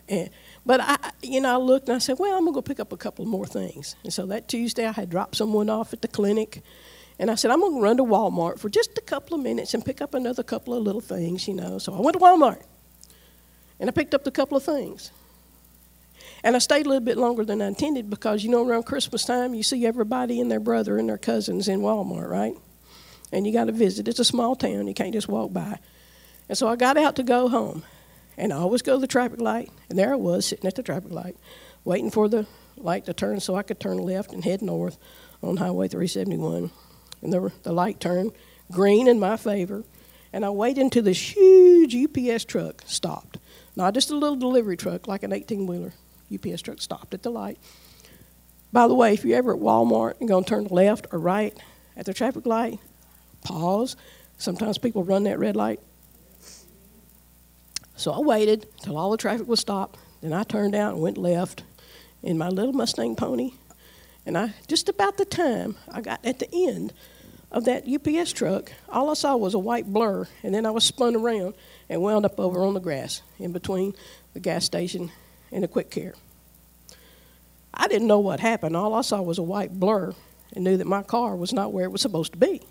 And, 0.07 0.29
but 0.67 0.81
i 0.81 0.97
you 1.23 1.41
know 1.41 1.55
i 1.55 1.57
looked 1.57 1.89
and 1.89 1.95
i 1.95 1.99
said 1.99 2.19
well 2.19 2.37
i'm 2.37 2.43
going 2.43 2.53
to 2.53 2.57
go 2.57 2.61
pick 2.61 2.79
up 2.79 2.93
a 2.93 2.97
couple 2.97 3.25
more 3.25 3.47
things. 3.47 3.95
And 4.03 4.13
so 4.13 4.27
that 4.27 4.47
tuesday 4.47 4.85
i 4.85 4.91
had 4.91 5.09
dropped 5.09 5.35
someone 5.35 5.69
off 5.69 5.91
at 5.91 6.03
the 6.03 6.07
clinic. 6.07 6.61
And 7.17 7.31
i 7.31 7.35
said 7.35 7.49
i'm 7.49 7.61
going 7.61 7.73
to 7.73 7.81
run 7.81 7.97
to 7.97 8.03
walmart 8.03 8.59
for 8.59 8.69
just 8.69 8.95
a 8.99 9.01
couple 9.01 9.35
of 9.35 9.41
minutes 9.41 9.73
and 9.73 9.83
pick 9.83 9.99
up 9.99 10.13
another 10.13 10.43
couple 10.43 10.75
of 10.75 10.83
little 10.83 11.01
things 11.01 11.47
you 11.47 11.55
know. 11.55 11.79
So 11.79 11.95
i 11.95 11.99
went 11.99 12.13
to 12.13 12.23
walmart 12.23 12.61
and 13.79 13.89
i 13.89 13.91
picked 13.91 14.13
up 14.13 14.27
a 14.27 14.31
couple 14.31 14.57
of 14.57 14.63
things 14.63 15.11
and 16.43 16.55
I 16.55 16.59
stayed 16.59 16.85
a 16.85 16.89
little 16.89 17.03
bit 17.03 17.17
longer 17.17 17.43
than 17.43 17.61
I 17.61 17.67
intended 17.67 18.09
because, 18.09 18.43
you 18.43 18.49
know, 18.49 18.67
around 18.67 18.83
Christmas 18.83 19.25
time, 19.25 19.53
you 19.53 19.63
see 19.63 19.85
everybody 19.85 20.39
and 20.39 20.49
their 20.51 20.59
brother 20.59 20.97
and 20.97 21.09
their 21.09 21.17
cousins 21.17 21.67
in 21.67 21.81
Walmart, 21.81 22.29
right? 22.29 22.55
And 23.31 23.45
you 23.45 23.53
got 23.53 23.65
to 23.65 23.71
visit. 23.71 24.07
It's 24.07 24.19
a 24.19 24.25
small 24.25 24.55
town, 24.55 24.87
you 24.87 24.93
can't 24.93 25.13
just 25.13 25.27
walk 25.27 25.53
by. 25.53 25.79
And 26.47 26.57
so 26.57 26.67
I 26.67 26.75
got 26.75 26.97
out 26.97 27.15
to 27.17 27.23
go 27.23 27.47
home. 27.47 27.83
And 28.37 28.53
I 28.53 28.55
always 28.55 28.81
go 28.81 28.95
to 28.95 29.01
the 29.01 29.07
traffic 29.07 29.41
light. 29.41 29.69
And 29.89 29.99
there 29.99 30.13
I 30.13 30.15
was, 30.15 30.45
sitting 30.45 30.65
at 30.65 30.75
the 30.75 30.83
traffic 30.83 31.11
light, 31.11 31.35
waiting 31.83 32.09
for 32.09 32.29
the 32.29 32.47
light 32.77 33.05
to 33.05 33.13
turn 33.13 33.41
so 33.41 33.55
I 33.55 33.63
could 33.63 33.79
turn 33.79 33.97
left 33.97 34.31
and 34.31 34.43
head 34.43 34.61
north 34.61 34.97
on 35.43 35.57
Highway 35.57 35.89
371. 35.89 36.71
And 37.21 37.33
the, 37.33 37.51
the 37.63 37.73
light 37.73 37.99
turned 37.99 38.31
green 38.71 39.07
in 39.07 39.19
my 39.19 39.35
favor. 39.35 39.83
And 40.31 40.45
I 40.45 40.49
waited 40.51 40.81
until 40.81 41.03
this 41.03 41.35
huge 41.35 41.95
UPS 41.95 42.45
truck 42.45 42.83
stopped. 42.85 43.39
Not 43.75 43.93
just 43.93 44.09
a 44.09 44.15
little 44.15 44.35
delivery 44.35 44.77
truck 44.77 45.07
like 45.07 45.23
an 45.23 45.33
18 45.33 45.67
wheeler. 45.67 45.93
UPS 46.33 46.61
truck 46.61 46.81
stopped 46.81 47.13
at 47.13 47.23
the 47.23 47.31
light. 47.31 47.57
By 48.71 48.87
the 48.87 48.93
way, 48.93 49.13
if 49.13 49.25
you're 49.25 49.37
ever 49.37 49.53
at 49.53 49.59
Walmart 49.59 50.19
and 50.19 50.29
going 50.29 50.43
to 50.43 50.49
turn 50.49 50.65
left 50.65 51.07
or 51.11 51.19
right 51.19 51.57
at 51.97 52.05
the 52.05 52.13
traffic 52.13 52.45
light, 52.45 52.79
pause. 53.43 53.95
Sometimes 54.37 54.77
people 54.77 55.03
run 55.03 55.23
that 55.23 55.39
red 55.39 55.55
light. 55.55 55.79
So 57.95 58.11
I 58.11 58.19
waited 58.19 58.67
till 58.81 58.97
all 58.97 59.11
the 59.11 59.17
traffic 59.17 59.47
was 59.47 59.59
stopped. 59.59 59.99
Then 60.21 60.33
I 60.33 60.43
turned 60.43 60.75
out 60.75 60.93
and 60.93 61.01
went 61.01 61.17
left 61.17 61.63
in 62.21 62.37
my 62.37 62.49
little 62.49 62.73
Mustang 62.73 63.15
pony. 63.15 63.51
And 64.25 64.37
I 64.37 64.53
just 64.67 64.87
about 64.87 65.17
the 65.17 65.25
time 65.25 65.75
I 65.91 66.01
got 66.01 66.23
at 66.25 66.39
the 66.39 66.49
end 66.53 66.93
of 67.51 67.65
that 67.65 67.87
UPS 67.87 68.31
truck, 68.31 68.71
all 68.87 69.09
I 69.09 69.15
saw 69.15 69.35
was 69.35 69.55
a 69.55 69.59
white 69.59 69.91
blur, 69.91 70.27
and 70.43 70.53
then 70.53 70.65
I 70.65 70.71
was 70.71 70.83
spun 70.83 71.15
around 71.15 71.55
and 71.89 72.01
wound 72.01 72.25
up 72.25 72.39
over 72.39 72.61
on 72.61 72.75
the 72.75 72.79
grass 72.79 73.23
in 73.39 73.51
between 73.51 73.95
the 74.33 74.39
gas 74.39 74.65
station 74.65 75.11
and 75.51 75.63
the 75.63 75.67
quick 75.67 75.89
care. 75.89 76.13
I 77.73 77.87
didn't 77.87 78.07
know 78.07 78.19
what 78.19 78.39
happened. 78.39 78.75
All 78.75 78.93
I 78.93 79.01
saw 79.01 79.21
was 79.21 79.37
a 79.37 79.43
white 79.43 79.79
blur 79.79 80.13
and 80.53 80.63
knew 80.63 80.77
that 80.77 80.87
my 80.87 81.03
car 81.03 81.35
was 81.35 81.53
not 81.53 81.71
where 81.71 81.85
it 81.85 81.91
was 81.91 82.01
supposed 82.01 82.33
to 82.33 82.37
be. 82.37 82.61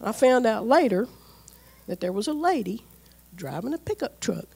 I 0.00 0.12
found 0.12 0.46
out 0.46 0.66
later 0.66 1.08
that 1.86 2.00
there 2.00 2.12
was 2.12 2.26
a 2.26 2.32
lady 2.32 2.84
driving 3.34 3.74
a 3.74 3.78
pickup 3.78 4.20
truck, 4.20 4.46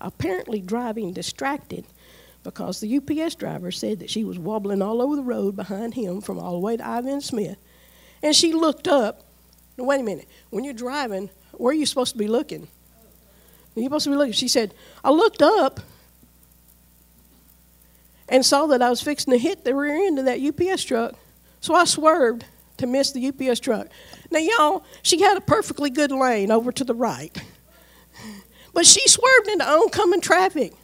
apparently 0.00 0.60
driving 0.60 1.12
distracted 1.12 1.84
because 2.44 2.80
the 2.80 2.96
UPS 2.96 3.34
driver 3.34 3.72
said 3.72 3.98
that 3.98 4.08
she 4.08 4.22
was 4.22 4.38
wobbling 4.38 4.80
all 4.80 5.02
over 5.02 5.16
the 5.16 5.22
road 5.22 5.56
behind 5.56 5.94
him 5.94 6.20
from 6.20 6.38
all 6.38 6.52
the 6.52 6.60
way 6.60 6.76
to 6.76 6.86
Ivan 6.86 7.20
Smith. 7.20 7.58
And 8.22 8.34
she 8.34 8.52
looked 8.52 8.86
up. 8.86 9.24
Now, 9.76 9.84
wait 9.84 10.00
a 10.00 10.04
minute. 10.04 10.28
When 10.50 10.62
you're 10.62 10.72
driving, 10.72 11.28
where 11.52 11.72
are 11.72 11.74
you 11.74 11.86
supposed 11.86 12.12
to 12.12 12.18
be 12.18 12.28
looking? 12.28 12.68
You're 13.74 13.86
supposed 13.86 14.04
to 14.04 14.10
be 14.10 14.16
looking. 14.16 14.32
She 14.32 14.48
said, 14.48 14.72
I 15.02 15.10
looked 15.10 15.42
up 15.42 15.80
and 18.28 18.44
saw 18.44 18.66
that 18.66 18.82
I 18.82 18.90
was 18.90 19.00
fixing 19.00 19.32
to 19.32 19.38
hit 19.38 19.64
the 19.64 19.74
rear 19.74 20.06
end 20.06 20.18
of 20.18 20.24
that 20.24 20.40
UPS 20.40 20.84
truck. 20.84 21.14
So 21.60 21.74
I 21.74 21.84
swerved 21.84 22.44
to 22.78 22.86
miss 22.86 23.12
the 23.12 23.28
UPS 23.28 23.60
truck. 23.60 23.88
Now, 24.30 24.38
y'all, 24.38 24.84
she 25.02 25.20
had 25.20 25.36
a 25.36 25.40
perfectly 25.40 25.90
good 25.90 26.10
lane 26.10 26.50
over 26.50 26.72
to 26.72 26.84
the 26.84 26.94
right. 26.94 27.36
But 28.72 28.86
she 28.86 29.06
swerved 29.08 29.48
into 29.48 29.66
oncoming 29.66 30.20
traffic 30.20 30.74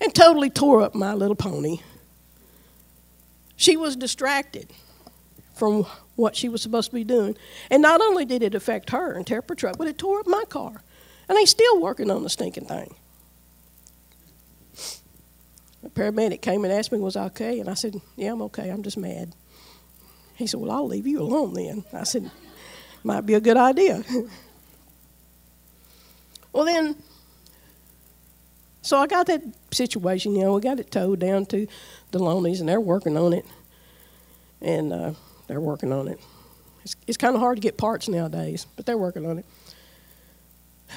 and 0.00 0.14
totally 0.14 0.50
tore 0.50 0.82
up 0.82 0.94
my 0.94 1.12
little 1.12 1.36
pony. 1.36 1.78
She 3.56 3.76
was 3.76 3.96
distracted 3.96 4.68
from 5.54 5.86
what 6.16 6.36
she 6.36 6.48
was 6.48 6.62
supposed 6.62 6.90
to 6.90 6.94
be 6.94 7.04
doing. 7.04 7.36
And 7.70 7.82
not 7.82 8.00
only 8.00 8.24
did 8.24 8.42
it 8.42 8.54
affect 8.54 8.90
her 8.90 9.12
and 9.12 9.26
tear 9.26 9.38
up 9.38 9.48
her 9.48 9.54
truck, 9.54 9.78
but 9.78 9.86
it 9.86 9.98
tore 9.98 10.20
up 10.20 10.26
my 10.26 10.44
car. 10.48 10.82
And 11.28 11.36
they 11.36 11.44
still 11.44 11.80
working 11.80 12.10
on 12.10 12.22
the 12.22 12.30
stinking 12.30 12.66
thing. 12.66 12.94
The 15.84 15.90
paramedic 15.90 16.40
came 16.40 16.64
and 16.64 16.72
asked 16.72 16.92
me, 16.92 16.98
was 16.98 17.14
I 17.14 17.26
okay? 17.26 17.60
And 17.60 17.68
I 17.68 17.74
said, 17.74 18.00
yeah, 18.16 18.32
I'm 18.32 18.40
okay. 18.42 18.70
I'm 18.70 18.82
just 18.82 18.96
mad. 18.96 19.34
He 20.34 20.46
said, 20.46 20.58
well, 20.58 20.72
I'll 20.72 20.86
leave 20.86 21.06
you 21.06 21.20
alone 21.20 21.52
then. 21.52 21.84
I 21.92 22.04
said, 22.04 22.30
might 23.02 23.26
be 23.26 23.34
a 23.34 23.40
good 23.40 23.58
idea. 23.58 24.02
well, 26.54 26.64
then, 26.64 26.96
so 28.80 28.96
I 28.96 29.06
got 29.06 29.26
that 29.26 29.42
situation, 29.72 30.34
you 30.34 30.44
know, 30.44 30.54
we 30.54 30.62
got 30.62 30.80
it 30.80 30.90
towed 30.90 31.20
down 31.20 31.44
to 31.46 31.66
the 32.12 32.18
Loney's 32.18 32.60
and 32.60 32.68
they're 32.68 32.80
working 32.80 33.18
on 33.18 33.34
it. 33.34 33.44
And 34.62 34.90
uh, 34.90 35.12
they're 35.48 35.60
working 35.60 35.92
on 35.92 36.08
it. 36.08 36.18
It's, 36.82 36.96
it's 37.06 37.18
kind 37.18 37.34
of 37.34 37.42
hard 37.42 37.58
to 37.58 37.60
get 37.60 37.76
parts 37.76 38.08
nowadays, 38.08 38.66
but 38.74 38.86
they're 38.86 38.96
working 38.96 39.26
on 39.26 39.38
it. 39.38 39.44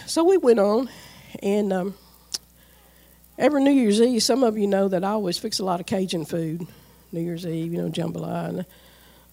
So 0.05 0.23
we 0.23 0.37
went 0.37 0.59
on, 0.59 0.89
and 1.43 1.73
um, 1.73 1.93
every 3.37 3.63
New 3.63 3.71
Year's 3.71 4.01
Eve, 4.01 4.23
some 4.23 4.43
of 4.43 4.57
you 4.57 4.67
know 4.67 4.87
that 4.87 5.03
I 5.03 5.09
always 5.09 5.37
fix 5.37 5.59
a 5.59 5.65
lot 5.65 5.79
of 5.79 5.85
Cajun 5.85 6.25
food. 6.25 6.67
New 7.11 7.21
Year's 7.21 7.45
Eve, 7.45 7.73
you 7.73 7.81
know, 7.81 7.89
jambalaya 7.89 8.49
and 8.49 8.65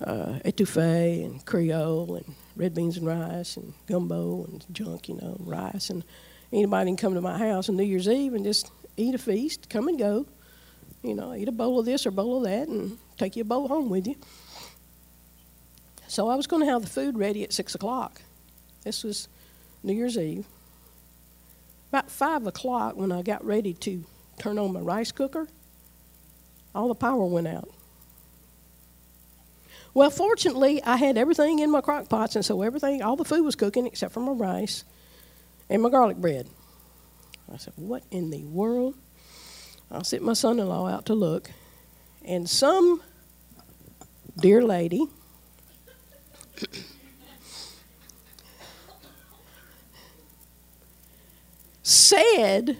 uh, 0.00 0.38
etouffee 0.44 1.24
and 1.24 1.44
Creole 1.44 2.16
and 2.16 2.34
red 2.56 2.74
beans 2.74 2.96
and 2.96 3.06
rice 3.06 3.56
and 3.56 3.72
gumbo 3.86 4.44
and 4.44 4.64
junk, 4.72 5.08
you 5.08 5.16
know, 5.16 5.36
rice. 5.40 5.90
And 5.90 6.04
anybody 6.52 6.90
can 6.90 6.96
come 6.96 7.14
to 7.14 7.20
my 7.20 7.38
house 7.38 7.68
on 7.68 7.76
New 7.76 7.84
Year's 7.84 8.08
Eve 8.08 8.34
and 8.34 8.44
just 8.44 8.70
eat 8.96 9.14
a 9.14 9.18
feast, 9.18 9.68
come 9.68 9.88
and 9.88 9.98
go. 9.98 10.26
You 11.02 11.14
know, 11.14 11.34
eat 11.34 11.48
a 11.48 11.52
bowl 11.52 11.78
of 11.78 11.84
this 11.84 12.06
or 12.06 12.10
a 12.10 12.12
bowl 12.12 12.38
of 12.38 12.44
that 12.44 12.68
and 12.68 12.96
take 13.18 13.36
your 13.36 13.44
bowl 13.44 13.68
home 13.68 13.90
with 13.90 14.06
you. 14.06 14.16
So 16.08 16.28
I 16.28 16.34
was 16.36 16.46
going 16.46 16.64
to 16.64 16.70
have 16.70 16.82
the 16.82 16.88
food 16.88 17.18
ready 17.18 17.42
at 17.42 17.52
6 17.52 17.74
o'clock. 17.74 18.22
This 18.84 19.02
was 19.04 19.28
New 19.82 19.94
Year's 19.94 20.16
Eve. 20.16 20.46
About 21.94 22.10
5 22.10 22.48
o'clock, 22.48 22.96
when 22.96 23.12
I 23.12 23.22
got 23.22 23.44
ready 23.44 23.72
to 23.72 24.04
turn 24.40 24.58
on 24.58 24.72
my 24.72 24.80
rice 24.80 25.12
cooker, 25.12 25.46
all 26.74 26.88
the 26.88 26.94
power 26.96 27.24
went 27.24 27.46
out. 27.46 27.68
Well, 29.94 30.10
fortunately, 30.10 30.82
I 30.82 30.96
had 30.96 31.16
everything 31.16 31.60
in 31.60 31.70
my 31.70 31.80
crock 31.80 32.08
pots, 32.08 32.34
and 32.34 32.44
so 32.44 32.62
everything, 32.62 33.00
all 33.00 33.14
the 33.14 33.24
food 33.24 33.44
was 33.44 33.54
cooking 33.54 33.86
except 33.86 34.12
for 34.12 34.18
my 34.18 34.32
rice 34.32 34.82
and 35.70 35.82
my 35.82 35.88
garlic 35.88 36.16
bread. 36.16 36.48
I 37.52 37.58
said, 37.58 37.74
What 37.76 38.02
in 38.10 38.30
the 38.30 38.42
world? 38.42 38.96
I 39.88 40.02
sent 40.02 40.24
my 40.24 40.32
son 40.32 40.58
in 40.58 40.68
law 40.68 40.88
out 40.88 41.06
to 41.06 41.14
look, 41.14 41.48
and 42.24 42.50
some 42.50 43.02
dear 44.36 44.64
lady 44.64 45.06
said 52.04 52.76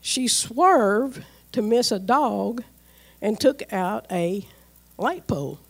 she 0.00 0.26
swerved 0.26 1.22
to 1.52 1.62
miss 1.62 1.92
a 1.92 1.98
dog 1.98 2.64
and 3.20 3.38
took 3.38 3.72
out 3.72 4.06
a 4.10 4.46
light 4.98 5.26
pole. 5.26 5.60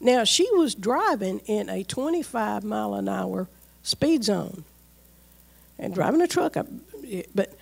Now, 0.00 0.24
she 0.24 0.48
was 0.52 0.74
driving 0.74 1.40
in 1.40 1.68
a 1.68 1.82
25 1.82 2.64
mile 2.64 2.94
an 2.94 3.08
hour 3.08 3.48
speed 3.82 4.24
zone 4.24 4.64
and 5.78 5.94
driving 5.94 6.20
a 6.20 6.26
truck, 6.26 6.56
but 7.34 7.54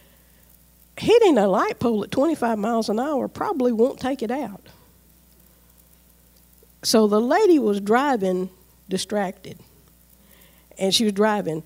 hitting 0.96 1.38
a 1.38 1.48
light 1.48 1.78
pole 1.78 2.04
at 2.04 2.10
25 2.10 2.58
miles 2.58 2.88
an 2.88 3.00
hour 3.00 3.28
probably 3.28 3.72
won't 3.72 3.98
take 3.98 4.22
it 4.22 4.30
out. 4.30 4.66
So 6.82 7.06
the 7.06 7.20
lady 7.20 7.58
was 7.58 7.80
driving 7.80 8.50
distracted, 8.88 9.58
and 10.78 10.94
she 10.94 11.04
was 11.04 11.14
driving 11.14 11.62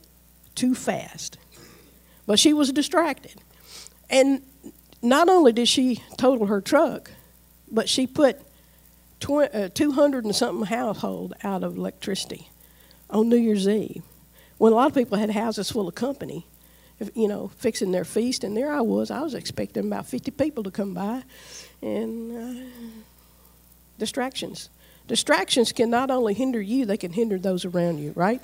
too 0.59 0.75
fast. 0.75 1.39
But 2.27 2.39
she 2.39 2.53
was 2.53 2.73
distracted. 2.73 3.41
And 4.11 4.43
not 5.01 5.29
only 5.29 5.53
did 5.53 5.69
she 5.69 6.03
total 6.17 6.47
her 6.47 6.61
truck, 6.61 7.11
but 7.71 7.89
she 7.89 8.07
put 8.07 8.41
uh, 9.27 9.69
200 9.73 10.25
and 10.25 10.35
something 10.35 10.67
household 10.67 11.35
out 11.45 11.63
of 11.63 11.77
electricity 11.77 12.49
on 13.11 13.29
New 13.29 13.37
Year's 13.37 13.69
Eve. 13.69 14.03
When 14.59 14.73
a 14.73 14.77
lot 14.77 14.89
of 14.89 14.95
people 14.95 15.17
had 15.17 15.31
houses 15.31 15.71
full 15.71 15.89
of 15.89 15.95
company, 15.95 16.45
you 17.15 17.29
know, 17.29 17.49
fixing 17.59 17.93
their 17.93 18.05
feast, 18.05 18.43
and 18.43 18.57
there 18.57 18.73
I 18.73 18.81
was. 18.81 19.11
I 19.11 19.21
was 19.21 19.35
expecting 19.35 19.87
about 19.87 20.07
50 20.07 20.33
people 20.33 20.65
to 20.65 20.71
come 20.71 20.95
by, 20.95 21.23
and 21.81 22.37
uh, 22.37 22.65
distractions. 23.99 24.69
Distractions 25.07 25.73
can 25.73 25.91
not 25.91 26.11
only 26.11 26.35
hinder 26.35 26.61
you, 26.61 26.85
they 26.85 26.97
can 26.97 27.13
hinder 27.13 27.39
those 27.39 27.65
around 27.65 27.99
you, 27.99 28.13
right? 28.17 28.43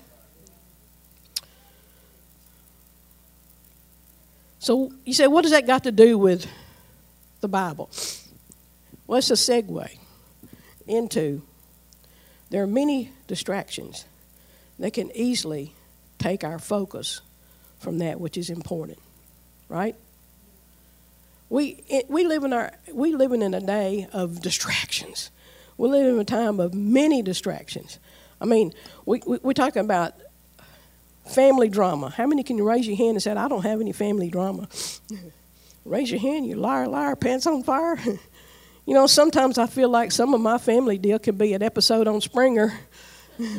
So 4.65 4.91
you 5.05 5.13
say, 5.13 5.27
what 5.27 5.43
does 5.43 5.51
that 5.51 5.67
got 5.67 5.85
to 5.85 5.93
do 5.93 6.17
with 6.17 6.47
the 7.43 7.49
Bible? 7.49 7.91
Well, 9.07 9.19
it's 9.19 9.31
a 9.31 9.35
segue 9.35 9.91
into 10.87 11.43
there 12.49 12.63
are 12.63 12.67
many 12.67 13.13
distractions 13.27 14.07
that 14.79 14.95
can 14.95 15.15
easily 15.15 15.75
take 16.19 16.45
our 16.45 16.59
focus 16.59 17.21
from 17.79 17.99
that 17.99 18.19
which 18.19 18.39
is 18.39 18.49
important, 18.49 18.99
right? 19.69 19.97
We, 21.51 21.85
we, 22.09 22.25
live 22.25 22.45
in 22.45 22.55
our, 22.55 22.73
we 22.91 23.15
living 23.15 23.43
in 23.43 23.53
a 23.53 23.61
day 23.61 24.09
of 24.15 24.41
distractions. 24.41 25.31
We 25.77 25.91
live 25.91 26.15
in 26.15 26.19
a 26.19 26.25
time 26.25 26.59
of 26.59 26.73
many 26.73 27.21
distractions. 27.21 27.99
I 28.41 28.47
mean, 28.47 28.73
we, 29.05 29.21
we, 29.27 29.41
we're 29.43 29.53
talking 29.53 29.85
about 29.85 30.15
family 31.27 31.69
drama. 31.69 32.11
How 32.11 32.27
many 32.27 32.43
can 32.43 32.59
you 32.59 32.69
raise 32.69 32.87
your 32.87 32.97
hand 32.97 33.11
and 33.11 33.23
say, 33.23 33.33
I 33.33 33.49
don't 33.49 33.63
have 33.63 33.81
any 33.81 33.93
family 33.93 34.29
drama? 34.29 34.69
raise 35.85 36.11
your 36.11 36.21
hand, 36.21 36.47
you 36.47 36.57
liar, 36.57 36.89
liar, 36.89 37.17
pants 37.17 37.47
on 37.47 37.63
fire. 37.63 37.99
you 38.87 38.95
know, 38.95 39.07
sometimes 39.07 39.59
I 39.59 39.67
feel 39.67 39.89
like 39.89 40.13
some 40.13 40.35
of 40.35 40.41
my 40.41 40.59
family 40.59 40.99
deal 40.99 41.19
could 41.19 41.39
be 41.39 41.55
an 41.55 41.63
episode 41.63 42.07
on 42.07 42.21
Springer. 42.21 42.73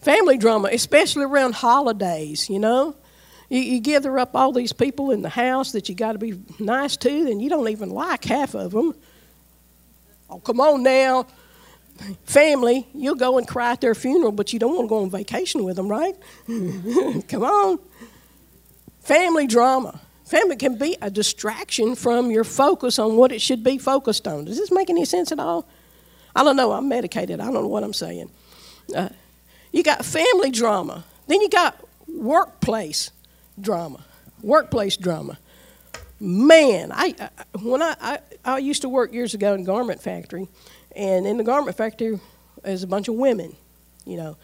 family 0.00 0.38
drama, 0.38 0.70
especially 0.72 1.24
around 1.24 1.54
holidays, 1.54 2.48
you 2.48 2.58
know. 2.58 2.96
You, 3.48 3.60
you 3.60 3.80
gather 3.80 4.18
up 4.18 4.34
all 4.34 4.52
these 4.52 4.72
people 4.72 5.10
in 5.10 5.22
the 5.22 5.28
house 5.28 5.72
that 5.72 5.88
you 5.88 5.94
got 5.94 6.12
to 6.12 6.18
be 6.18 6.40
nice 6.58 6.96
to, 6.98 7.10
and 7.10 7.42
you 7.42 7.50
don't 7.50 7.68
even 7.68 7.90
like 7.90 8.24
half 8.24 8.54
of 8.54 8.70
them. 8.72 8.94
Oh, 10.30 10.38
come 10.38 10.60
on 10.60 10.82
now. 10.82 11.26
Family, 12.24 12.86
you'll 12.94 13.14
go 13.14 13.38
and 13.38 13.46
cry 13.46 13.72
at 13.72 13.80
their 13.80 13.94
funeral, 13.94 14.32
but 14.32 14.52
you 14.52 14.58
don't 14.58 14.74
want 14.74 14.86
to 14.86 14.88
go 14.88 15.02
on 15.02 15.10
vacation 15.10 15.64
with 15.64 15.76
them, 15.76 15.88
right? 15.88 16.14
come 17.28 17.42
on. 17.42 17.78
Family 19.00 19.46
drama. 19.46 20.00
Family 20.24 20.56
can 20.56 20.78
be 20.78 20.96
a 21.02 21.10
distraction 21.10 21.96
from 21.96 22.30
your 22.30 22.44
focus 22.44 22.98
on 22.98 23.16
what 23.16 23.32
it 23.32 23.40
should 23.40 23.64
be 23.64 23.78
focused 23.78 24.28
on. 24.28 24.44
Does 24.44 24.56
this 24.56 24.70
make 24.70 24.88
any 24.88 25.04
sense 25.04 25.32
at 25.32 25.40
all? 25.40 25.66
I 26.36 26.44
don't 26.44 26.56
know. 26.56 26.72
I'm 26.72 26.88
medicated. 26.88 27.40
I 27.40 27.44
don't 27.46 27.54
know 27.54 27.66
what 27.66 27.82
I'm 27.82 27.92
saying. 27.92 28.30
Uh, 28.94 29.08
you 29.72 29.82
got 29.82 30.04
family 30.04 30.50
drama. 30.50 31.04
Then 31.26 31.40
you 31.40 31.48
got 31.48 31.76
workplace 32.08 33.10
drama, 33.60 34.04
workplace 34.42 34.96
drama. 34.96 35.38
Man, 36.18 36.92
I, 36.92 37.14
I 37.18 37.58
when 37.58 37.82
I, 37.82 37.96
I 38.00 38.18
I 38.44 38.58
used 38.58 38.82
to 38.82 38.88
work 38.88 39.12
years 39.12 39.34
ago 39.34 39.54
in 39.54 39.64
garment 39.64 40.02
factory, 40.02 40.48
and 40.96 41.26
in 41.26 41.36
the 41.36 41.44
garment 41.44 41.76
factory, 41.76 42.18
there's 42.62 42.82
a 42.82 42.86
bunch 42.86 43.08
of 43.08 43.14
women, 43.14 43.54
you 44.04 44.16
know, 44.16 44.36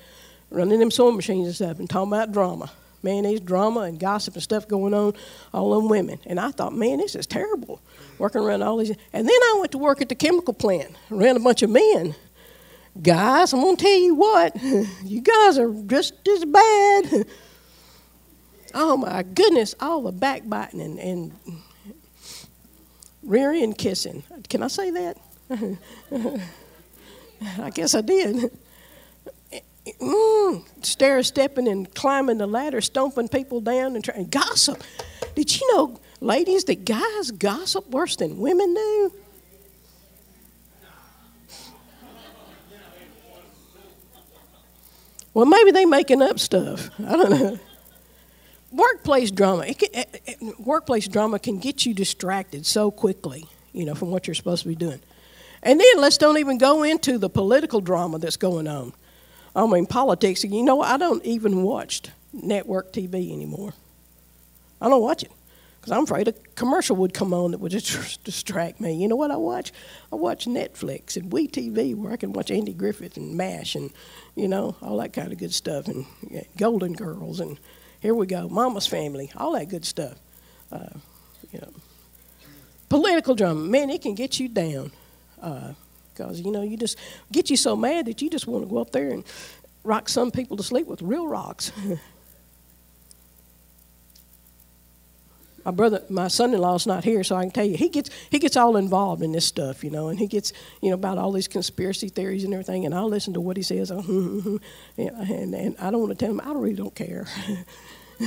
running 0.50 0.78
them 0.78 0.90
sewing 0.90 1.16
machines 1.16 1.46
and 1.46 1.54
stuff, 1.54 1.78
and 1.78 1.88
talking 1.88 2.12
about 2.12 2.32
drama. 2.32 2.70
Man, 3.02 3.22
there's 3.24 3.40
drama 3.40 3.80
and 3.80 4.00
gossip 4.00 4.34
and 4.34 4.42
stuff 4.42 4.66
going 4.66 4.94
on, 4.94 5.14
all 5.52 5.78
them 5.78 5.88
women. 5.88 6.18
And 6.26 6.40
I 6.40 6.50
thought, 6.50 6.74
man, 6.74 6.98
this 6.98 7.14
is 7.14 7.26
terrible, 7.26 7.80
working 8.18 8.42
around 8.42 8.62
all 8.62 8.78
these. 8.78 8.90
And 9.12 9.28
then 9.28 9.42
I 9.42 9.56
went 9.60 9.72
to 9.72 9.78
work 9.78 10.00
at 10.00 10.08
the 10.08 10.14
chemical 10.14 10.54
plant, 10.54 10.96
around 11.10 11.36
a 11.36 11.40
bunch 11.40 11.62
of 11.62 11.70
men. 11.70 12.14
Guys, 13.00 13.52
I'm 13.52 13.60
gonna 13.60 13.76
tell 13.76 13.98
you 13.98 14.14
what, 14.14 14.56
you 15.04 15.20
guys 15.20 15.58
are 15.58 15.72
just 15.86 16.14
as 16.28 16.44
bad. 16.44 17.26
Oh 18.78 18.94
my 18.98 19.22
goodness, 19.22 19.74
all 19.80 20.02
the 20.02 20.12
backbiting 20.12 20.82
and, 20.82 20.98
and 20.98 21.32
rearing 23.22 23.62
and 23.62 23.78
kissing. 23.78 24.22
Can 24.50 24.62
I 24.62 24.68
say 24.68 24.90
that? 24.90 25.16
I 27.58 27.70
guess 27.70 27.94
I 27.94 28.00
did. 28.00 28.50
Mm, 30.00 30.64
stair 30.84 31.22
stepping 31.22 31.68
and 31.68 31.92
climbing 31.94 32.38
the 32.38 32.46
ladder, 32.46 32.80
stomping 32.80 33.28
people 33.28 33.60
down 33.60 33.94
and 33.94 34.04
trying 34.04 34.26
gossip. 34.26 34.82
Did 35.34 35.60
you 35.60 35.74
know, 35.74 36.00
ladies, 36.20 36.64
that 36.64 36.84
guys 36.84 37.30
gossip 37.30 37.88
worse 37.90 38.16
than 38.16 38.38
women 38.38 38.74
do? 38.74 39.12
Well, 45.34 45.44
maybe 45.44 45.70
they 45.70 45.84
making 45.84 46.22
up 46.22 46.40
stuff. 46.40 46.90
I 46.98 47.12
don't 47.12 47.30
know. 47.30 47.58
Workplace 48.72 49.30
drama. 49.30 49.66
Can, 49.74 49.88
eh, 49.92 50.04
eh, 50.26 50.34
workplace 50.58 51.06
drama 51.06 51.38
can 51.38 51.58
get 51.58 51.84
you 51.84 51.92
distracted 51.92 52.64
so 52.64 52.90
quickly, 52.90 53.46
you 53.72 53.84
know, 53.84 53.94
from 53.94 54.10
what 54.10 54.26
you're 54.26 54.34
supposed 54.34 54.62
to 54.62 54.68
be 54.68 54.74
doing. 54.74 55.00
And 55.62 55.80
then 55.80 55.98
let's 55.98 56.18
don't 56.18 56.38
even 56.38 56.58
go 56.58 56.82
into 56.82 57.18
the 57.18 57.28
political 57.28 57.80
drama 57.80 58.18
that's 58.18 58.36
going 58.36 58.68
on. 58.68 58.92
I 59.54 59.66
mean, 59.66 59.86
politics. 59.86 60.44
You 60.44 60.62
know, 60.62 60.82
I 60.82 60.96
don't 60.98 61.25
even 61.25 61.62
watch 61.62 62.02
network 62.32 62.92
TV 62.92 63.32
anymore. 63.32 63.72
I 64.80 64.88
don't 64.88 65.02
watch 65.02 65.22
it 65.22 65.32
because 65.80 65.96
I'm 65.96 66.04
afraid 66.04 66.28
a 66.28 66.32
commercial 66.54 66.96
would 66.96 67.14
come 67.14 67.32
on 67.32 67.52
that 67.52 67.58
would 67.58 67.70
just 67.72 68.22
distract 68.25 68.80
me. 68.80 68.94
You 68.94 69.08
know 69.08 69.16
what 69.16 69.30
I 69.30 69.36
watch? 69.36 69.72
I 70.12 70.16
watch 70.16 70.46
Netflix 70.46 71.16
and 71.16 71.30
WeTV 71.30 71.94
where 71.94 72.12
I 72.12 72.16
can 72.16 72.32
watch 72.32 72.50
Andy 72.50 72.75
Griffith 72.75 73.16
and 73.16 73.36
MASH 73.36 73.75
and, 73.76 73.90
you 74.34 74.48
know, 74.48 74.76
all 74.82 74.98
that 74.98 75.12
kind 75.12 75.32
of 75.32 75.38
good 75.38 75.54
stuff 75.54 75.88
and 75.88 76.04
yeah, 76.28 76.42
Golden 76.56 76.92
Girls 76.92 77.40
and 77.40 77.58
here 78.00 78.14
we 78.14 78.26
go, 78.26 78.48
Mama's 78.48 78.86
Family, 78.86 79.32
all 79.36 79.52
that 79.52 79.68
good 79.68 79.84
stuff. 79.84 80.18
Uh, 80.70 80.98
you 81.52 81.60
know, 81.60 81.72
political 82.88 83.34
drama, 83.34 83.60
man, 83.60 83.88
it 83.88 84.02
can 84.02 84.14
get 84.14 84.38
you 84.38 84.48
down 84.48 84.90
because 85.37 86.40
uh, 86.40 86.43
you 86.45 86.50
know 86.50 86.62
you 86.62 86.76
just 86.76 86.99
get 87.33 87.50
you 87.50 87.57
so 87.57 87.76
mad 87.76 88.07
that 88.07 88.21
you 88.21 88.31
just 88.31 88.47
want 88.47 88.64
to 88.64 88.71
go 88.71 88.78
up 88.78 88.90
there 88.93 89.11
and 89.11 89.25
rock 89.85 90.09
some 90.09 90.31
people 90.31 90.57
to 90.57 90.62
sleep 90.62 90.87
with 90.87 91.02
real 91.02 91.26
rocks. 91.28 91.73
my 95.66 95.73
brother, 95.73 96.00
my 96.09 96.28
son-in-law's 96.28 96.87
not 96.87 97.02
here, 97.02 97.25
so 97.25 97.35
I 97.35 97.43
can 97.43 97.50
tell 97.50 97.64
you 97.64 97.76
he 97.76 97.88
gets 97.88 98.09
he 98.31 98.38
gets 98.38 98.57
all 98.57 98.76
involved 98.76 99.21
in 99.21 99.33
this 99.33 99.45
stuff, 99.45 99.83
you 99.83 99.90
know, 99.90 100.07
and 100.07 100.16
he 100.16 100.28
gets 100.28 100.52
you 100.81 100.90
know 100.90 100.95
about 100.95 101.19
all 101.19 101.33
these 101.33 101.49
conspiracy 101.49 102.09
theories 102.09 102.45
and 102.45 102.55
everything, 102.55 102.87
and 102.87 102.95
I'll 102.95 103.09
listen 103.09 103.35
to 103.35 103.40
what 103.40 103.57
he 103.57 103.64
says, 103.64 103.90
and, 103.90 104.61
and 104.97 105.76
I 105.81 105.90
don't 105.90 106.00
want 106.00 106.16
to 106.16 106.25
tell 106.25 106.31
him 106.31 106.40
I 106.40 106.52
really 106.52 106.76
don't 106.76 106.95
care. 106.95 107.26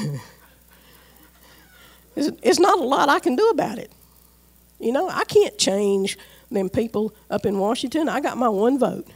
it's, 2.18 2.30
it's 2.44 2.60
not 2.60 2.78
a 2.78 2.84
lot 2.84 3.08
I 3.08 3.20
can 3.20 3.38
do 3.38 3.48
about 3.52 3.78
it, 3.78 3.90
you 4.78 4.92
know. 4.92 5.08
I 5.08 5.24
can't 5.24 5.58
change 5.58 6.18
them 6.52 6.70
people 6.70 7.14
up 7.30 7.46
in 7.46 7.60
Washington. 7.60 8.10
I 8.10 8.22
got 8.22 8.38
my 8.38 8.50
one 8.50 8.80
vote, 8.80 9.08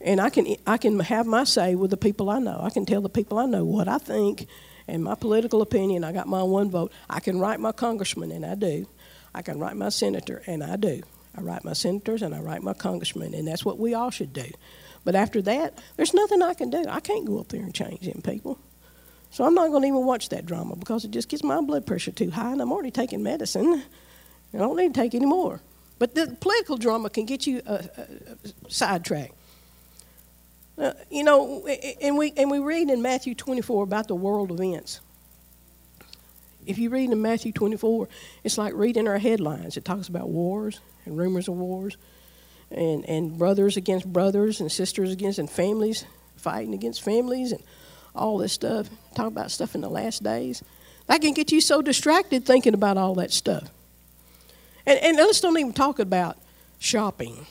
and 0.00 0.20
I 0.20 0.30
can 0.30 0.56
I 0.66 0.76
can 0.78 0.98
have 1.00 1.26
my 1.26 1.44
say 1.44 1.74
with 1.74 1.90
the 1.90 1.96
people 1.96 2.30
I 2.30 2.38
know. 2.38 2.60
I 2.62 2.70
can 2.70 2.86
tell 2.86 3.00
the 3.00 3.08
people 3.08 3.38
I 3.38 3.46
know 3.46 3.64
what 3.64 3.88
I 3.88 3.98
think 3.98 4.46
and 4.88 5.04
my 5.04 5.14
political 5.14 5.62
opinion, 5.62 6.04
I 6.04 6.12
got 6.12 6.26
my 6.26 6.42
one 6.42 6.70
vote. 6.70 6.92
I 7.08 7.20
can 7.20 7.38
write 7.38 7.60
my 7.60 7.72
congressman, 7.72 8.32
and 8.32 8.44
I 8.44 8.54
do. 8.54 8.86
I 9.34 9.42
can 9.42 9.58
write 9.58 9.76
my 9.76 9.88
senator, 9.88 10.42
and 10.46 10.62
I 10.62 10.76
do. 10.76 11.02
I 11.34 11.40
write 11.40 11.64
my 11.64 11.72
senators 11.72 12.20
and 12.20 12.34
I 12.34 12.40
write 12.40 12.62
my 12.62 12.74
congressmen, 12.74 13.32
and 13.34 13.48
that's 13.48 13.64
what 13.64 13.78
we 13.78 13.94
all 13.94 14.10
should 14.10 14.32
do. 14.32 14.50
But 15.04 15.14
after 15.14 15.40
that, 15.42 15.78
there's 15.96 16.12
nothing 16.12 16.42
I 16.42 16.54
can 16.54 16.68
do. 16.68 16.84
I 16.88 17.00
can't 17.00 17.24
go 17.24 17.38
up 17.38 17.48
there 17.48 17.62
and 17.62 17.74
change 17.74 18.00
them 18.00 18.20
people. 18.22 18.58
So 19.30 19.44
I'm 19.44 19.54
not 19.54 19.70
going 19.70 19.82
to 19.82 19.88
even 19.88 20.04
watch 20.04 20.28
that 20.28 20.44
drama 20.44 20.76
because 20.76 21.06
it 21.06 21.10
just 21.10 21.30
gets 21.30 21.42
my 21.42 21.60
blood 21.62 21.86
pressure 21.86 22.10
too 22.10 22.30
high, 22.30 22.52
and 22.52 22.60
I'm 22.60 22.70
already 22.70 22.90
taking 22.90 23.22
medicine. 23.22 23.82
I 24.52 24.58
don't 24.58 24.76
need 24.76 24.92
to 24.92 25.00
take 25.00 25.14
any 25.14 25.24
more. 25.24 25.60
But 26.02 26.16
the 26.16 26.36
political 26.40 26.78
drama 26.78 27.10
can 27.10 27.26
get 27.26 27.46
you 27.46 27.62
uh, 27.64 27.80
uh, 27.96 28.04
sidetracked. 28.68 29.36
Uh, 30.76 30.94
you 31.12 31.22
know, 31.22 31.64
and 32.00 32.18
we, 32.18 32.32
and 32.36 32.50
we 32.50 32.58
read 32.58 32.90
in 32.90 33.02
Matthew 33.02 33.36
24 33.36 33.84
about 33.84 34.08
the 34.08 34.16
world 34.16 34.50
events. 34.50 34.98
If 36.66 36.78
you 36.78 36.90
read 36.90 37.12
in 37.12 37.22
Matthew 37.22 37.52
24, 37.52 38.08
it's 38.42 38.58
like 38.58 38.74
reading 38.74 39.06
our 39.06 39.18
headlines. 39.18 39.76
It 39.76 39.84
talks 39.84 40.08
about 40.08 40.28
wars 40.28 40.80
and 41.04 41.16
rumors 41.16 41.46
of 41.46 41.54
wars 41.54 41.96
and, 42.72 43.08
and 43.08 43.38
brothers 43.38 43.76
against 43.76 44.12
brothers 44.12 44.60
and 44.60 44.72
sisters 44.72 45.12
against 45.12 45.38
and 45.38 45.48
families 45.48 46.04
fighting 46.34 46.74
against 46.74 47.00
families 47.02 47.52
and 47.52 47.62
all 48.12 48.38
this 48.38 48.52
stuff. 48.52 48.88
Talk 49.14 49.28
about 49.28 49.52
stuff 49.52 49.76
in 49.76 49.82
the 49.82 49.88
last 49.88 50.24
days. 50.24 50.64
That 51.06 51.20
can 51.20 51.32
get 51.32 51.52
you 51.52 51.60
so 51.60 51.80
distracted 51.80 52.44
thinking 52.44 52.74
about 52.74 52.96
all 52.96 53.14
that 53.14 53.30
stuff. 53.30 53.70
And, 54.86 54.98
and 54.98 55.16
let's 55.16 55.40
don't 55.40 55.58
even 55.58 55.72
talk 55.72 55.98
about 55.98 56.36
shopping 56.78 57.46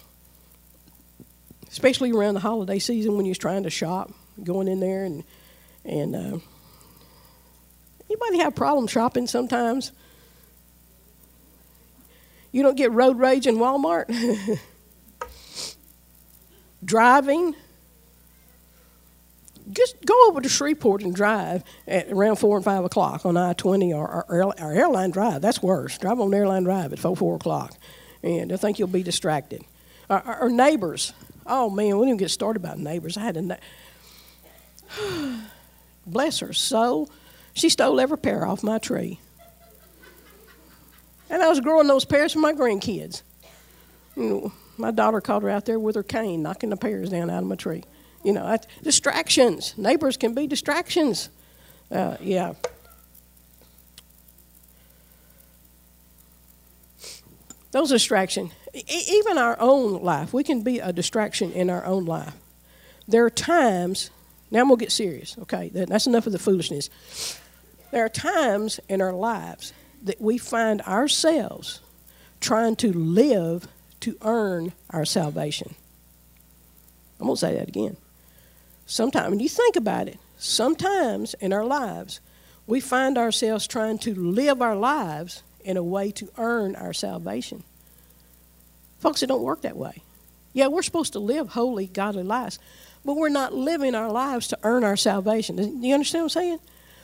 especially 1.71 2.11
around 2.11 2.33
the 2.33 2.39
holiday 2.41 2.79
season 2.79 3.15
when 3.15 3.25
you're 3.25 3.33
trying 3.33 3.63
to 3.63 3.69
shop, 3.69 4.11
going 4.43 4.67
in 4.67 4.79
there 4.79 5.05
and 5.05 5.23
and 5.83 6.15
uh, 6.15 6.37
anybody 8.09 8.37
have 8.39 8.55
problem 8.55 8.87
shopping 8.87 9.25
sometimes? 9.25 9.91
You 12.51 12.61
don't 12.61 12.75
get 12.75 12.91
road 12.91 13.17
rage 13.17 13.47
in 13.47 13.55
Walmart. 13.55 14.09
Driving. 16.85 17.55
Just 19.71 20.05
go 20.05 20.13
over 20.27 20.41
to 20.41 20.49
Shreveport 20.49 21.03
and 21.03 21.15
drive 21.15 21.63
at 21.87 22.11
around 22.11 22.37
four 22.37 22.57
and 22.57 22.65
five 22.65 22.83
o'clock 22.83 23.25
on 23.25 23.37
I 23.37 23.53
twenty 23.53 23.93
or, 23.93 24.25
or 24.27 24.53
airline 24.59 25.11
drive. 25.11 25.41
That's 25.41 25.61
worse. 25.61 25.97
Drive 25.97 26.19
on 26.19 26.33
airline 26.33 26.63
drive 26.63 26.91
at 26.93 26.99
four 26.99 27.15
four 27.15 27.35
o'clock, 27.35 27.73
and 28.21 28.51
I 28.51 28.57
think 28.57 28.79
you'll 28.79 28.87
be 28.89 29.03
distracted. 29.03 29.63
Our 30.09 30.41
or 30.41 30.49
neighbors 30.49 31.13
Oh 31.45 31.69
man, 31.69 31.97
we 31.97 32.05
didn't 32.05 32.19
get 32.19 32.31
started 32.31 32.61
about 32.63 32.77
neighbors. 32.77 33.17
I 33.17 33.21
had 33.21 33.37
a 33.37 33.41
na- 33.41 33.55
bless 36.05 36.39
her 36.39 36.53
soul. 36.53 37.09
She 37.53 37.69
stole 37.69 37.99
every 37.99 38.17
pear 38.17 38.45
off 38.45 38.63
my 38.63 38.77
tree. 38.77 39.19
And 41.29 41.41
I 41.41 41.47
was 41.47 41.59
growing 41.59 41.87
those 41.87 42.05
pears 42.05 42.33
for 42.33 42.39
my 42.39 42.53
grandkids. 42.53 43.21
You 44.15 44.23
know, 44.23 44.53
my 44.77 44.91
daughter 44.91 45.21
caught 45.21 45.43
her 45.43 45.49
out 45.49 45.65
there 45.65 45.79
with 45.79 45.95
her 45.95 46.03
cane, 46.03 46.41
knocking 46.41 46.69
the 46.69 46.77
pears 46.77 47.09
down 47.09 47.29
out 47.29 47.43
of 47.43 47.49
my 47.49 47.55
tree. 47.55 47.83
You 48.23 48.33
know, 48.33 48.57
distractions. 48.83 49.77
Neighbors 49.77 50.17
can 50.17 50.33
be 50.33 50.47
distractions. 50.47 51.29
Uh, 51.91 52.17
yeah. 52.21 52.53
Those 57.71 57.89
distractions 57.89 58.51
even 58.73 59.37
our 59.37 59.59
own 59.59 60.01
life, 60.01 60.33
we 60.33 60.43
can 60.43 60.61
be 60.61 60.79
a 60.79 60.93
distraction 60.93 61.51
in 61.51 61.69
our 61.69 61.85
own 61.85 62.05
life. 62.05 62.33
There 63.07 63.25
are 63.25 63.29
times, 63.29 64.09
now 64.49 64.63
to 64.65 64.77
get 64.77 64.91
serious, 64.91 65.37
okay? 65.41 65.69
That's 65.73 66.07
enough 66.07 66.25
of 66.25 66.31
the 66.31 66.39
foolishness. 66.39 66.89
There 67.91 68.05
are 68.05 68.09
times 68.09 68.79
in 68.87 69.01
our 69.01 69.13
lives 69.13 69.73
that 70.03 70.21
we 70.21 70.37
find 70.37 70.81
ourselves 70.83 71.81
trying 72.39 72.75
to 72.77 72.93
live 72.93 73.67
to 73.99 74.17
earn 74.21 74.71
our 74.89 75.05
salvation. 75.05 75.75
I'm 77.19 77.27
going 77.27 77.35
to 77.35 77.39
say 77.39 77.55
that 77.55 77.67
again. 77.67 77.97
Sometimes, 78.91 79.29
when 79.29 79.39
you 79.39 79.47
think 79.47 79.77
about 79.77 80.09
it, 80.09 80.19
sometimes 80.37 81.33
in 81.35 81.53
our 81.53 81.63
lives, 81.63 82.19
we 82.67 82.81
find 82.81 83.17
ourselves 83.17 83.65
trying 83.65 83.97
to 83.99 84.13
live 84.13 84.61
our 84.61 84.75
lives 84.75 85.43
in 85.63 85.77
a 85.77 85.83
way 85.83 86.11
to 86.11 86.27
earn 86.37 86.75
our 86.75 86.91
salvation. 86.91 87.63
Folks, 88.99 89.23
it 89.23 89.27
don't 89.27 89.43
work 89.43 89.61
that 89.61 89.77
way. 89.77 90.03
Yeah, 90.51 90.67
we're 90.67 90.81
supposed 90.81 91.13
to 91.13 91.19
live 91.19 91.47
holy, 91.47 91.87
godly 91.87 92.23
lives, 92.23 92.59
but 93.05 93.15
we're 93.15 93.29
not 93.29 93.53
living 93.53 93.95
our 93.95 94.11
lives 94.11 94.49
to 94.49 94.59
earn 94.63 94.83
our 94.83 94.97
salvation. 94.97 95.55
Do 95.55 95.87
you 95.87 95.93
understand 95.93 96.23
what 96.23 96.35
I'm 96.35 96.41
saying? 96.41 96.59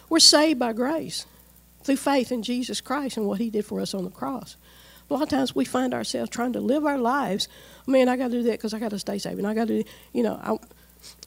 We're 0.09 0.19
saved 0.19 0.59
by 0.59 0.73
grace 0.73 1.25
through 1.83 1.95
faith 1.95 2.33
in 2.33 2.43
Jesus 2.43 2.81
Christ 2.81 3.15
and 3.15 3.27
what 3.27 3.39
He 3.39 3.49
did 3.49 3.65
for 3.65 3.79
us 3.79 3.93
on 3.93 4.03
the 4.03 4.09
cross. 4.09 4.57
A 5.09 5.13
lot 5.13 5.23
of 5.23 5.29
times 5.29 5.55
we 5.55 5.63
find 5.63 5.93
ourselves 5.93 6.31
trying 6.31 6.51
to 6.51 6.59
live 6.59 6.85
our 6.85 6.97
lives. 6.97 7.47
Man, 7.87 8.09
I 8.09 8.17
got 8.17 8.25
to 8.25 8.31
do 8.31 8.43
that 8.43 8.51
because 8.59 8.73
I 8.73 8.79
got 8.79 8.89
to 8.89 8.99
stay 8.99 9.19
saved, 9.19 9.37
and 9.37 9.47
I 9.47 9.53
got 9.53 9.69
to, 9.69 9.85
you 10.11 10.23
know, 10.23 10.37
I, 10.43 10.57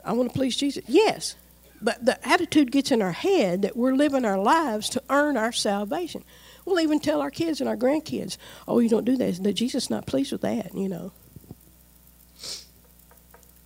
I 0.04 0.12
want 0.12 0.32
to 0.32 0.38
please 0.38 0.56
Jesus. 0.56 0.84
Yes, 0.86 1.36
but 1.82 2.04
the 2.04 2.26
attitude 2.26 2.70
gets 2.70 2.90
in 2.90 3.02
our 3.02 3.12
head 3.12 3.62
that 3.62 3.76
we're 3.76 3.94
living 3.94 4.24
our 4.24 4.38
lives 4.38 4.88
to 4.90 5.02
earn 5.08 5.36
our 5.36 5.52
salvation. 5.52 6.24
We'll 6.64 6.80
even 6.80 7.00
tell 7.00 7.20
our 7.20 7.30
kids 7.30 7.60
and 7.60 7.68
our 7.68 7.76
grandkids, 7.76 8.36
oh, 8.68 8.80
you 8.80 8.88
don't 8.88 9.04
do 9.04 9.16
that. 9.16 9.42
That 9.42 9.54
Jesus 9.54 9.90
not 9.90 10.06
pleased 10.06 10.32
with 10.32 10.42
that, 10.42 10.74
you 10.74 10.88
know. 10.88 11.12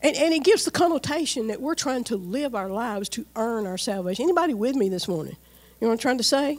And, 0.01 0.17
and 0.17 0.35
it 0.35 0.45
gives 0.45 0.64
the 0.64 0.71
connotation 0.71 1.49
that 1.49 1.61
we're 1.61 1.75
trying 1.75 2.05
to 2.05 2.17
live 2.17 2.55
our 2.55 2.69
lives 2.69 3.09
to 3.11 3.27
earn 3.37 3.67
our 3.67 3.79
salvation. 3.79 4.23
Anybody 4.23 4.55
with 4.55 4.77
me 4.77 4.88
this 4.88 5.09
morning? 5.09 5.37
You 5.81 5.87
know 5.87 5.88
what 5.88 5.93
I'm 5.95 5.99
trying 5.99 6.19
to 6.19 6.25
say? 6.25 6.59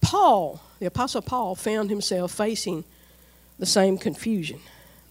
Paul, 0.00 0.60
the 0.78 0.86
Apostle 0.86 1.22
Paul, 1.22 1.54
found 1.54 1.90
himself 1.90 2.30
facing 2.30 2.84
the 3.58 3.66
same 3.66 3.98
confusion. 3.98 4.60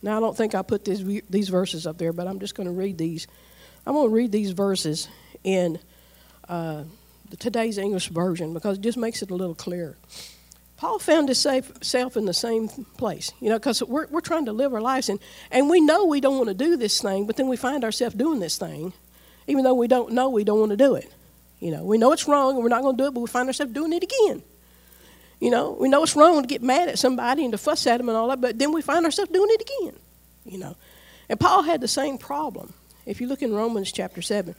Now, 0.05 0.17
I 0.17 0.19
don't 0.19 0.37
think 0.37 0.53
I 0.53 0.61
put 0.61 0.85
this, 0.85 1.03
these 1.31 1.49
verses 1.49 1.87
up 1.87 1.97
there, 1.97 2.13
but 2.13 2.27
I'm 2.27 2.39
just 2.39 2.53
going 2.53 2.67
to 2.67 2.71
read 2.71 2.95
these. 2.95 3.25
I'm 3.87 3.93
going 3.93 4.07
to 4.07 4.13
read 4.13 4.31
these 4.31 4.51
verses 4.51 5.07
in 5.43 5.79
uh, 6.47 6.83
today's 7.39 7.79
English 7.79 8.09
version 8.09 8.53
because 8.53 8.77
it 8.77 8.81
just 8.81 8.99
makes 8.99 9.23
it 9.23 9.31
a 9.31 9.35
little 9.35 9.55
clearer. 9.55 9.97
Paul 10.77 10.99
found 10.99 11.27
himself 11.27 12.17
in 12.17 12.25
the 12.25 12.35
same 12.35 12.67
place, 12.97 13.33
you 13.39 13.49
know, 13.49 13.57
because 13.57 13.81
we're, 13.81 14.05
we're 14.11 14.21
trying 14.21 14.45
to 14.45 14.53
live 14.53 14.75
our 14.75 14.81
lives, 14.81 15.09
and, 15.09 15.19
and 15.49 15.71
we 15.71 15.81
know 15.81 16.05
we 16.05 16.21
don't 16.21 16.37
want 16.37 16.49
to 16.49 16.53
do 16.53 16.77
this 16.77 17.01
thing, 17.01 17.25
but 17.25 17.35
then 17.35 17.47
we 17.47 17.57
find 17.57 17.83
ourselves 17.83 18.13
doing 18.13 18.39
this 18.39 18.59
thing, 18.59 18.93
even 19.47 19.63
though 19.63 19.73
we 19.73 19.87
don't 19.87 20.11
know 20.11 20.29
we 20.29 20.43
don't 20.43 20.59
want 20.59 20.69
to 20.69 20.77
do 20.77 20.93
it. 20.93 21.11
You 21.59 21.71
know, 21.71 21.83
we 21.83 21.97
know 21.97 22.11
it's 22.11 22.27
wrong 22.27 22.53
and 22.53 22.61
we're 22.61 22.69
not 22.69 22.83
going 22.83 22.95
to 22.95 23.03
do 23.03 23.07
it, 23.07 23.13
but 23.15 23.21
we 23.21 23.27
find 23.27 23.47
ourselves 23.49 23.73
doing 23.73 23.91
it 23.91 24.03
again. 24.03 24.43
You 25.39 25.49
know, 25.49 25.75
we 25.79 25.89
know 25.89 26.03
it's 26.03 26.15
wrong 26.15 26.41
to 26.41 26.47
get 26.47 26.63
mad 26.63 26.87
at 26.87 26.99
somebody 26.99 27.43
and 27.43 27.51
to 27.51 27.57
fuss 27.57 27.85
at 27.87 27.97
them 27.97 28.09
and 28.09 28.17
all 28.17 28.29
that, 28.29 28.41
but 28.41 28.57
then 28.57 28.71
we 28.71 28.81
find 28.81 29.05
ourselves 29.05 29.31
doing 29.31 29.49
it 29.51 29.61
again. 29.61 29.99
You 30.45 30.59
know, 30.59 30.75
and 31.29 31.39
Paul 31.39 31.63
had 31.63 31.81
the 31.81 31.87
same 31.87 32.17
problem. 32.17 32.73
If 33.05 33.21
you 33.21 33.27
look 33.27 33.41
in 33.41 33.53
Romans 33.53 33.91
chapter 33.91 34.21
7, 34.21 34.55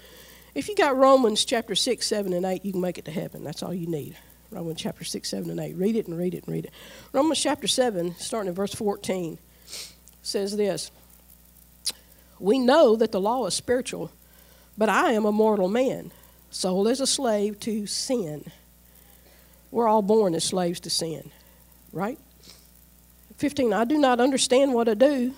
if 0.54 0.68
you 0.68 0.74
got 0.74 0.96
Romans 0.96 1.44
chapter 1.44 1.74
6, 1.74 2.06
7, 2.06 2.32
and 2.32 2.46
8, 2.46 2.64
you 2.64 2.72
can 2.72 2.80
make 2.80 2.98
it 2.98 3.04
to 3.06 3.10
heaven. 3.10 3.44
That's 3.44 3.62
all 3.62 3.74
you 3.74 3.86
need. 3.86 4.16
Romans 4.50 4.80
chapter 4.80 5.04
6, 5.04 5.28
7, 5.28 5.50
and 5.50 5.60
8. 5.60 5.76
Read 5.76 5.96
it 5.96 6.06
and 6.06 6.16
read 6.16 6.34
it 6.34 6.44
and 6.44 6.54
read 6.54 6.64
it. 6.64 6.72
Romans 7.12 7.40
chapter 7.40 7.66
7, 7.66 8.14
starting 8.18 8.48
in 8.48 8.54
verse 8.54 8.74
14, 8.74 9.38
says 10.22 10.56
this 10.56 10.90
We 12.38 12.58
know 12.58 12.96
that 12.96 13.12
the 13.12 13.20
law 13.20 13.46
is 13.46 13.54
spiritual, 13.54 14.10
but 14.78 14.88
I 14.88 15.12
am 15.12 15.24
a 15.24 15.32
mortal 15.32 15.68
man, 15.68 16.10
sold 16.50 16.88
as 16.88 17.00
a 17.00 17.06
slave 17.06 17.60
to 17.60 17.86
sin. 17.86 18.50
We're 19.70 19.88
all 19.88 20.02
born 20.02 20.34
as 20.34 20.44
slaves 20.44 20.80
to 20.80 20.90
sin, 20.90 21.30
right? 21.92 22.18
15, 23.36 23.72
I 23.72 23.84
do 23.84 23.98
not 23.98 24.20
understand 24.20 24.72
what 24.72 24.88
I 24.88 24.94
do, 24.94 25.34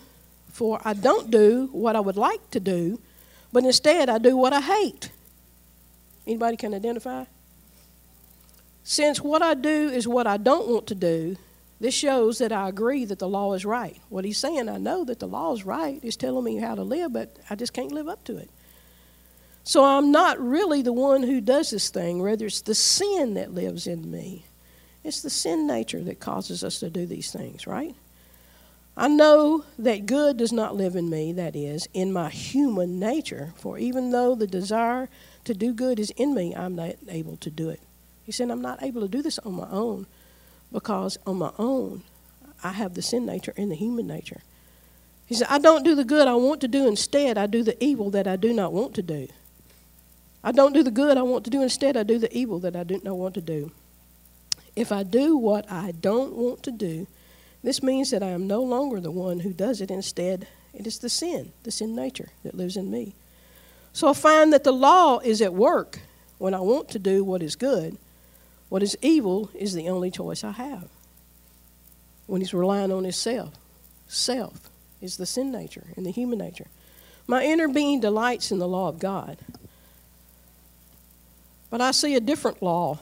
for 0.52 0.80
I 0.84 0.94
don't 0.94 1.30
do 1.30 1.68
what 1.72 1.96
I 1.96 2.00
would 2.00 2.16
like 2.16 2.50
to 2.50 2.60
do, 2.60 3.00
but 3.52 3.64
instead 3.64 4.08
I 4.08 4.18
do 4.18 4.36
what 4.36 4.52
I 4.52 4.60
hate. 4.60 5.10
Anybody 6.26 6.56
can 6.56 6.74
identify? 6.74 7.24
Since 8.84 9.20
what 9.20 9.42
I 9.42 9.54
do 9.54 9.88
is 9.88 10.06
what 10.06 10.26
I 10.26 10.36
don't 10.36 10.68
want 10.68 10.86
to 10.88 10.94
do, 10.94 11.36
this 11.80 11.94
shows 11.94 12.38
that 12.38 12.52
I 12.52 12.68
agree 12.68 13.04
that 13.04 13.18
the 13.18 13.28
law 13.28 13.54
is 13.54 13.64
right. 13.64 13.96
What 14.08 14.24
he's 14.24 14.38
saying, 14.38 14.68
I 14.68 14.78
know 14.78 15.04
that 15.04 15.20
the 15.20 15.28
law 15.28 15.52
is 15.52 15.64
right. 15.64 15.98
He's 16.02 16.16
telling 16.16 16.44
me 16.44 16.56
how 16.56 16.74
to 16.74 16.82
live, 16.82 17.12
but 17.12 17.36
I 17.48 17.54
just 17.54 17.72
can't 17.72 17.92
live 17.92 18.08
up 18.08 18.24
to 18.24 18.36
it. 18.36 18.50
So 19.68 19.84
I'm 19.84 20.10
not 20.10 20.40
really 20.40 20.80
the 20.80 20.94
one 20.94 21.22
who 21.22 21.42
does 21.42 21.68
this 21.68 21.90
thing. 21.90 22.22
Rather, 22.22 22.46
it's 22.46 22.62
the 22.62 22.74
sin 22.74 23.34
that 23.34 23.52
lives 23.52 23.86
in 23.86 24.10
me. 24.10 24.46
It's 25.04 25.20
the 25.20 25.28
sin 25.28 25.66
nature 25.66 26.02
that 26.04 26.20
causes 26.20 26.64
us 26.64 26.80
to 26.80 26.88
do 26.88 27.04
these 27.04 27.30
things, 27.30 27.66
right? 27.66 27.94
I 28.96 29.08
know 29.08 29.66
that 29.78 30.06
good 30.06 30.38
does 30.38 30.54
not 30.54 30.74
live 30.74 30.96
in 30.96 31.10
me, 31.10 31.34
that 31.34 31.54
is, 31.54 31.86
in 31.92 32.14
my 32.14 32.30
human 32.30 32.98
nature. 32.98 33.52
For 33.56 33.76
even 33.76 34.10
though 34.10 34.34
the 34.34 34.46
desire 34.46 35.10
to 35.44 35.52
do 35.52 35.74
good 35.74 36.00
is 36.00 36.12
in 36.16 36.34
me, 36.34 36.54
I'm 36.56 36.74
not 36.74 36.94
able 37.06 37.36
to 37.36 37.50
do 37.50 37.68
it. 37.68 37.80
He 38.24 38.32
said, 38.32 38.50
I'm 38.50 38.62
not 38.62 38.82
able 38.82 39.02
to 39.02 39.08
do 39.08 39.20
this 39.20 39.38
on 39.40 39.52
my 39.52 39.68
own 39.68 40.06
because 40.72 41.18
on 41.26 41.36
my 41.36 41.52
own, 41.58 42.04
I 42.64 42.70
have 42.70 42.94
the 42.94 43.02
sin 43.02 43.26
nature 43.26 43.52
and 43.58 43.70
the 43.70 43.76
human 43.76 44.06
nature. 44.06 44.40
He 45.26 45.34
said, 45.34 45.48
I 45.50 45.58
don't 45.58 45.84
do 45.84 45.94
the 45.94 46.04
good 46.04 46.26
I 46.26 46.36
want 46.36 46.62
to 46.62 46.68
do. 46.68 46.88
Instead, 46.88 47.36
I 47.36 47.46
do 47.46 47.62
the 47.62 47.76
evil 47.84 48.08
that 48.12 48.26
I 48.26 48.36
do 48.36 48.54
not 48.54 48.72
want 48.72 48.94
to 48.94 49.02
do. 49.02 49.28
I 50.42 50.52
don't 50.52 50.72
do 50.72 50.82
the 50.82 50.90
good 50.90 51.16
I 51.16 51.22
want 51.22 51.44
to 51.44 51.50
do. 51.50 51.62
Instead, 51.62 51.96
I 51.96 52.02
do 52.02 52.18
the 52.18 52.36
evil 52.36 52.58
that 52.60 52.76
I 52.76 52.84
do 52.84 53.00
not 53.02 53.16
want 53.16 53.34
to 53.34 53.40
do. 53.40 53.72
If 54.76 54.92
I 54.92 55.02
do 55.02 55.36
what 55.36 55.70
I 55.70 55.92
don't 55.92 56.34
want 56.34 56.62
to 56.64 56.70
do, 56.70 57.06
this 57.62 57.82
means 57.82 58.10
that 58.12 58.22
I 58.22 58.28
am 58.28 58.46
no 58.46 58.62
longer 58.62 59.00
the 59.00 59.10
one 59.10 59.40
who 59.40 59.52
does 59.52 59.80
it. 59.80 59.90
Instead, 59.90 60.46
it 60.72 60.86
is 60.86 60.98
the 60.98 61.08
sin, 61.08 61.52
the 61.64 61.72
sin 61.72 61.96
nature 61.96 62.28
that 62.44 62.54
lives 62.54 62.76
in 62.76 62.90
me. 62.90 63.14
So 63.92 64.08
I 64.08 64.12
find 64.12 64.52
that 64.52 64.62
the 64.62 64.72
law 64.72 65.18
is 65.18 65.42
at 65.42 65.54
work 65.54 65.98
when 66.38 66.54
I 66.54 66.60
want 66.60 66.88
to 66.90 66.98
do 67.00 67.24
what 67.24 67.42
is 67.42 67.56
good 67.56 67.98
what 68.68 68.82
is 68.82 68.96
evil 69.00 69.50
is 69.54 69.72
the 69.72 69.88
only 69.88 70.10
choice 70.10 70.44
I 70.44 70.52
have. 70.52 70.88
When 72.26 72.40
he's 72.40 72.52
relying 72.52 72.92
on 72.92 73.04
his 73.04 73.16
self, 73.16 73.54
self 74.06 74.68
is 75.00 75.16
the 75.16 75.26
sin 75.26 75.50
nature 75.50 75.86
and 75.96 76.04
the 76.04 76.10
human 76.10 76.38
nature. 76.38 76.66
My 77.26 77.44
inner 77.44 77.68
being 77.68 78.00
delights 78.00 78.50
in 78.52 78.58
the 78.58 78.68
law 78.68 78.88
of 78.88 78.98
God. 78.98 79.38
But 81.70 81.80
I 81.80 81.90
see 81.90 82.14
a 82.14 82.20
different 82.20 82.62
law 82.62 82.98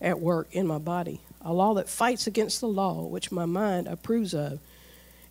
at 0.00 0.20
work 0.20 0.48
in 0.52 0.66
my 0.66 0.78
body, 0.78 1.20
a 1.40 1.52
law 1.52 1.74
that 1.74 1.88
fights 1.88 2.26
against 2.26 2.60
the 2.60 2.68
law 2.68 3.06
which 3.06 3.32
my 3.32 3.46
mind 3.46 3.88
approves 3.88 4.34
of. 4.34 4.60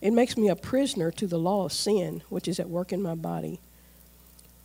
It 0.01 0.11
makes 0.11 0.37
me 0.37 0.49
a 0.49 0.55
prisoner 0.55 1.11
to 1.11 1.27
the 1.27 1.39
law 1.39 1.65
of 1.65 1.73
sin 1.73 2.21
which 2.29 2.47
is 2.47 2.59
at 2.59 2.69
work 2.69 2.91
in 2.91 3.01
my 3.01 3.15
body. 3.15 3.59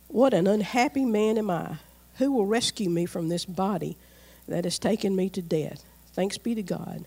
What 0.07 0.33
an 0.33 0.47
unhappy 0.47 1.05
man 1.05 1.37
am 1.37 1.49
I! 1.49 1.77
Who 2.17 2.31
will 2.31 2.45
rescue 2.45 2.89
me 2.89 3.05
from 3.05 3.29
this 3.29 3.45
body? 3.45 3.97
that 4.47 4.63
has 4.65 4.79
taken 4.79 5.15
me 5.15 5.29
to 5.29 5.41
death. 5.41 5.83
Thanks 6.13 6.37
be 6.37 6.55
to 6.55 6.63
God 6.63 7.05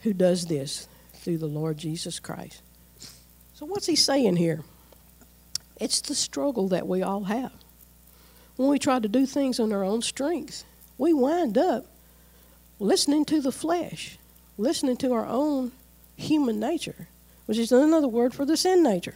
who 0.00 0.12
does 0.12 0.46
this 0.46 0.88
through 1.14 1.38
the 1.38 1.46
Lord 1.46 1.76
Jesus 1.76 2.18
Christ. 2.18 2.62
So, 3.54 3.66
what's 3.66 3.86
he 3.86 3.96
saying 3.96 4.36
here? 4.36 4.62
It's 5.76 6.00
the 6.00 6.14
struggle 6.14 6.68
that 6.68 6.86
we 6.86 7.02
all 7.02 7.24
have. 7.24 7.52
When 8.60 8.68
we 8.68 8.78
try 8.78 8.98
to 8.98 9.08
do 9.08 9.24
things 9.24 9.58
on 9.58 9.72
our 9.72 9.82
own 9.82 10.02
strength, 10.02 10.64
we 10.98 11.14
wind 11.14 11.56
up 11.56 11.86
listening 12.78 13.24
to 13.24 13.40
the 13.40 13.52
flesh, 13.52 14.18
listening 14.58 14.98
to 14.98 15.14
our 15.14 15.24
own 15.24 15.72
human 16.14 16.60
nature, 16.60 17.08
which 17.46 17.56
is 17.56 17.72
another 17.72 18.06
word 18.06 18.34
for 18.34 18.44
the 18.44 18.58
sin 18.58 18.82
nature. 18.82 19.14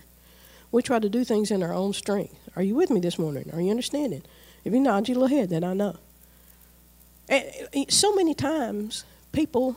We 0.72 0.80
try 0.80 0.98
to 0.98 1.10
do 1.10 1.24
things 1.24 1.50
in 1.50 1.62
our 1.62 1.74
own 1.74 1.92
strength. 1.92 2.34
Are 2.56 2.62
you 2.62 2.74
with 2.74 2.88
me 2.88 3.00
this 3.00 3.18
morning? 3.18 3.50
Are 3.52 3.60
you 3.60 3.70
understanding? 3.70 4.22
If 4.64 4.72
you 4.72 4.80
nod 4.80 5.08
your 5.08 5.18
little 5.18 5.36
head, 5.36 5.50
then 5.50 5.62
I 5.62 5.74
know. 5.74 5.98
And 7.28 7.44
eh, 7.74 7.84
so 7.90 8.14
many 8.14 8.32
times, 8.32 9.04
people 9.32 9.76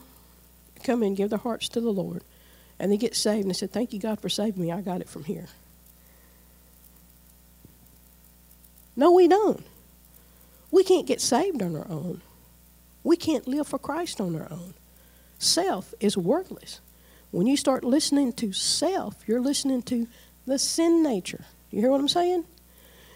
come 0.82 1.03
and 1.03 1.17
give 1.17 1.30
their 1.30 1.39
hearts 1.39 1.67
to 1.67 1.82
the 1.82 1.91
Lord, 1.91 2.23
and 2.80 2.89
they 2.89 2.95
get 2.95 3.17
saved, 3.17 3.41
and 3.41 3.49
they 3.49 3.53
say, 3.53 3.67
Thank 3.67 3.91
you, 3.91 3.99
God, 3.99 4.21
for 4.21 4.30
saving 4.30 4.62
me. 4.62 4.71
I 4.71 4.80
got 4.80 5.01
it 5.01 5.10
from 5.10 5.25
here. 5.25 5.47
No, 8.97 9.12
we 9.12 9.27
don't. 9.27 9.63
We 10.71 10.83
can't 10.83 11.07
get 11.07 11.21
saved 11.21 11.62
on 11.62 11.75
our 11.75 11.88
own. 11.88 12.21
We 13.03 13.15
can't 13.15 13.47
live 13.47 13.67
for 13.67 13.79
Christ 13.79 14.19
on 14.19 14.36
our 14.36 14.51
own. 14.51 14.73
Self 15.38 15.93
is 15.99 16.17
worthless. 16.17 16.81
When 17.31 17.45
you 17.45 17.55
start 17.55 17.83
listening 17.83 18.33
to 18.33 18.51
self, 18.51 19.15
you're 19.27 19.39
listening 19.39 19.83
to 19.83 20.07
the 20.47 20.57
sin 20.57 21.03
nature. 21.03 21.45
You 21.69 21.81
hear 21.81 21.91
what 21.91 22.01
I'm 22.01 22.07
saying? 22.07 22.45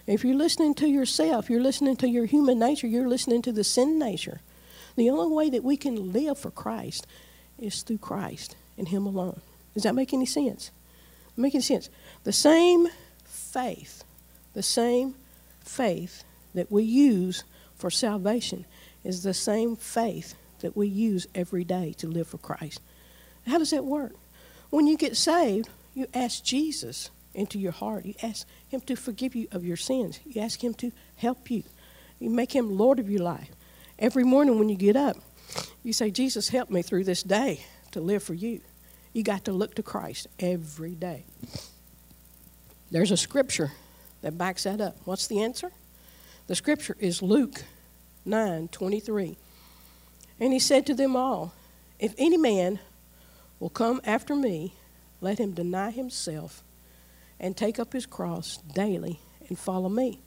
If 0.06 0.24
you're 0.24 0.36
listening 0.36 0.76
to 0.76 0.88
yourself, 0.88 1.50
you're 1.50 1.62
listening 1.62 1.96
to 1.98 2.08
your 2.08 2.26
human 2.26 2.60
nature, 2.60 2.88
you're 2.88 3.08
listening 3.08 3.42
to 3.44 3.52
the 3.52 3.64
sin 3.64 3.98
nature. 3.98 4.42
The 4.96 5.10
only 5.10 5.34
way 5.34 5.50
that 5.50 5.64
we 5.64 5.78
can 5.78 6.12
live 6.14 6.38
for 6.38 6.52
Christ 6.52 7.08
is 7.58 7.82
through 7.82 8.00
Christ 8.00 8.56
and 8.78 8.88
Him 8.88 9.06
alone. 9.06 9.42
Does 9.74 9.84
that 9.84 9.96
make 9.96 10.14
any 10.14 10.26
sense? 10.26 10.70
Making 11.38 11.62
sense. 11.62 11.90
The 12.24 12.34
same 12.34 12.88
faith, 13.24 14.04
the 14.54 14.64
same 14.64 15.16
faith 15.64 16.24
that 16.54 16.72
we 16.72 16.84
use 16.84 17.44
for 17.76 17.90
salvation 17.90 18.66
is 19.04 19.24
the 19.24 19.34
same 19.34 19.76
faith 19.76 20.36
that 20.60 20.78
we 20.78 20.88
use 20.88 21.28
every 21.34 21.64
day 21.64 21.94
to 21.98 22.08
live 22.08 22.28
for 22.28 22.38
Christ. 22.38 22.82
How 23.48 23.58
does 23.58 23.72
that 23.72 23.86
work? 23.86 24.14
When 24.70 24.88
you 24.88 24.98
get 24.98 25.18
saved, 25.18 25.70
you 25.94 26.08
ask 26.14 26.44
Jesus 26.44 27.10
into 27.34 27.60
your 27.60 27.72
heart. 27.72 28.06
You 28.06 28.14
ask 28.22 28.48
Him 28.70 28.82
to 28.82 28.96
forgive 28.96 29.36
you 29.36 29.48
of 29.52 29.66
your 29.66 29.78
sins. 29.78 30.20
You 30.26 30.42
ask 30.42 30.64
Him 30.64 30.74
to 30.76 30.92
help 31.18 31.50
you. 31.50 31.64
You 32.20 32.30
make 32.30 32.56
Him 32.56 32.78
Lord 32.78 33.00
of 33.00 33.10
your 33.10 33.24
life. 33.24 33.50
Every 33.98 34.24
morning 34.24 34.60
when 34.60 34.70
you 34.70 34.76
get 34.76 34.96
up, 34.96 35.18
you 35.84 35.94
say, 35.94 36.12
Jesus, 36.12 36.50
help 36.50 36.70
me 36.70 36.82
through 36.82 37.04
this 37.04 37.24
day 37.24 37.66
to 37.92 38.00
live 38.00 38.24
for 38.24 38.34
you. 38.34 38.62
You 39.14 39.24
got 39.24 39.46
to 39.46 39.52
look 39.52 39.76
to 39.76 39.84
Christ 39.84 40.28
every 40.40 40.96
day. 40.96 41.26
There's 42.90 43.12
a 43.12 43.18
scripture 43.18 43.72
that 44.22 44.38
backs 44.38 44.64
that 44.64 44.82
up. 44.82 44.98
What's 45.06 45.28
the 45.28 45.42
answer? 45.42 45.72
The 46.48 46.56
scripture 46.56 46.98
is 47.00 47.22
Luke 47.22 47.64
9 48.26 48.68
23. 48.70 49.38
And 50.40 50.54
he 50.54 50.60
said 50.60 50.86
to 50.88 50.94
them 50.94 51.16
all, 51.16 51.54
If 52.00 52.14
any 52.18 52.38
man 52.38 52.80
will 53.60 53.70
come 53.70 54.02
after 54.04 54.36
me, 54.36 54.74
let 55.22 55.40
him 55.40 55.52
deny 55.52 55.92
himself 55.92 56.64
and 57.40 57.56
take 57.56 57.80
up 57.80 57.94
his 57.94 58.06
cross 58.06 58.58
daily 58.74 59.20
and 59.48 59.58
follow 59.58 59.90
me. 59.90 60.20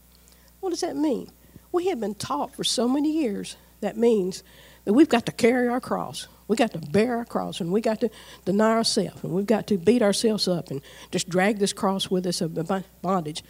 What 0.60 0.70
does 0.70 0.80
that 0.80 0.96
mean? 0.96 1.30
We 1.72 1.88
have 1.88 2.00
been 2.00 2.14
taught 2.14 2.54
for 2.54 2.64
so 2.64 2.88
many 2.88 3.12
years 3.12 3.56
that 3.80 3.96
means 3.96 4.42
that 4.84 4.92
we've 4.92 5.08
got 5.08 5.26
to 5.26 5.32
carry 5.32 5.68
our 5.68 5.80
cross. 5.80 6.28
We 6.46 6.56
got 6.56 6.72
to 6.72 6.78
bear 6.78 7.16
our 7.16 7.24
cross 7.24 7.60
and 7.60 7.72
we 7.72 7.80
got 7.80 8.00
to 8.00 8.10
deny 8.44 8.70
ourselves 8.70 9.22
and 9.24 9.32
we've 9.32 9.46
got 9.46 9.66
to 9.68 9.78
beat 9.78 10.02
ourselves 10.02 10.46
up 10.46 10.70
and 10.70 10.80
just 11.10 11.28
drag 11.28 11.58
this 11.58 11.72
cross 11.72 12.10
with 12.10 12.26
us 12.26 12.40
of 12.40 12.56
bondage. 13.02 13.42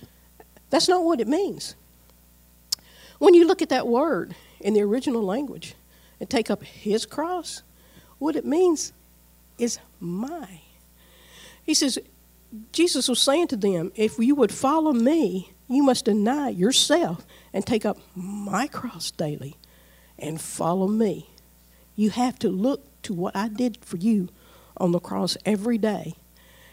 That's 0.74 0.88
not 0.88 1.04
what 1.04 1.20
it 1.20 1.28
means. 1.28 1.76
When 3.20 3.32
you 3.32 3.46
look 3.46 3.62
at 3.62 3.68
that 3.68 3.87
word 3.87 4.34
in 4.60 4.74
the 4.74 4.80
original 4.80 5.22
language 5.22 5.76
and 6.18 6.28
take 6.28 6.50
up 6.50 6.64
his 6.64 7.06
cross, 7.06 7.62
what 8.18 8.34
it 8.34 8.44
means 8.44 8.92
is 9.56 9.78
my. 10.00 10.62
He 11.64 11.74
says, 11.74 12.00
Jesus 12.72 13.08
was 13.08 13.20
saying 13.20 13.46
to 13.48 13.56
them, 13.56 13.92
if 13.94 14.18
you 14.18 14.34
would 14.34 14.50
follow 14.50 14.92
me, 14.92 15.52
you 15.68 15.84
must 15.84 16.06
deny 16.06 16.48
yourself 16.48 17.24
and 17.52 17.64
take 17.64 17.87
up 17.87 17.98
my 18.16 18.66
cross 18.66 19.12
daily 19.12 19.54
and 20.18 20.40
follow 20.40 20.88
me. 20.88 21.30
You 21.94 22.10
have 22.10 22.37
to 22.40 22.48
look 22.48 22.84
to 23.02 23.14
what 23.14 23.37
I 23.37 23.46
did 23.46 23.78
for 23.84 23.96
you 23.96 24.28
on 24.76 24.90
the 24.90 24.98
cross 24.98 25.37
every 25.46 25.78
day 25.78 26.14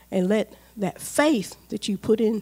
and 0.10 0.28
let 0.28 0.52
that 0.76 1.00
faith 1.00 1.56
that 1.70 1.88
you 1.88 2.00
put 2.00 2.20
in 2.20 2.42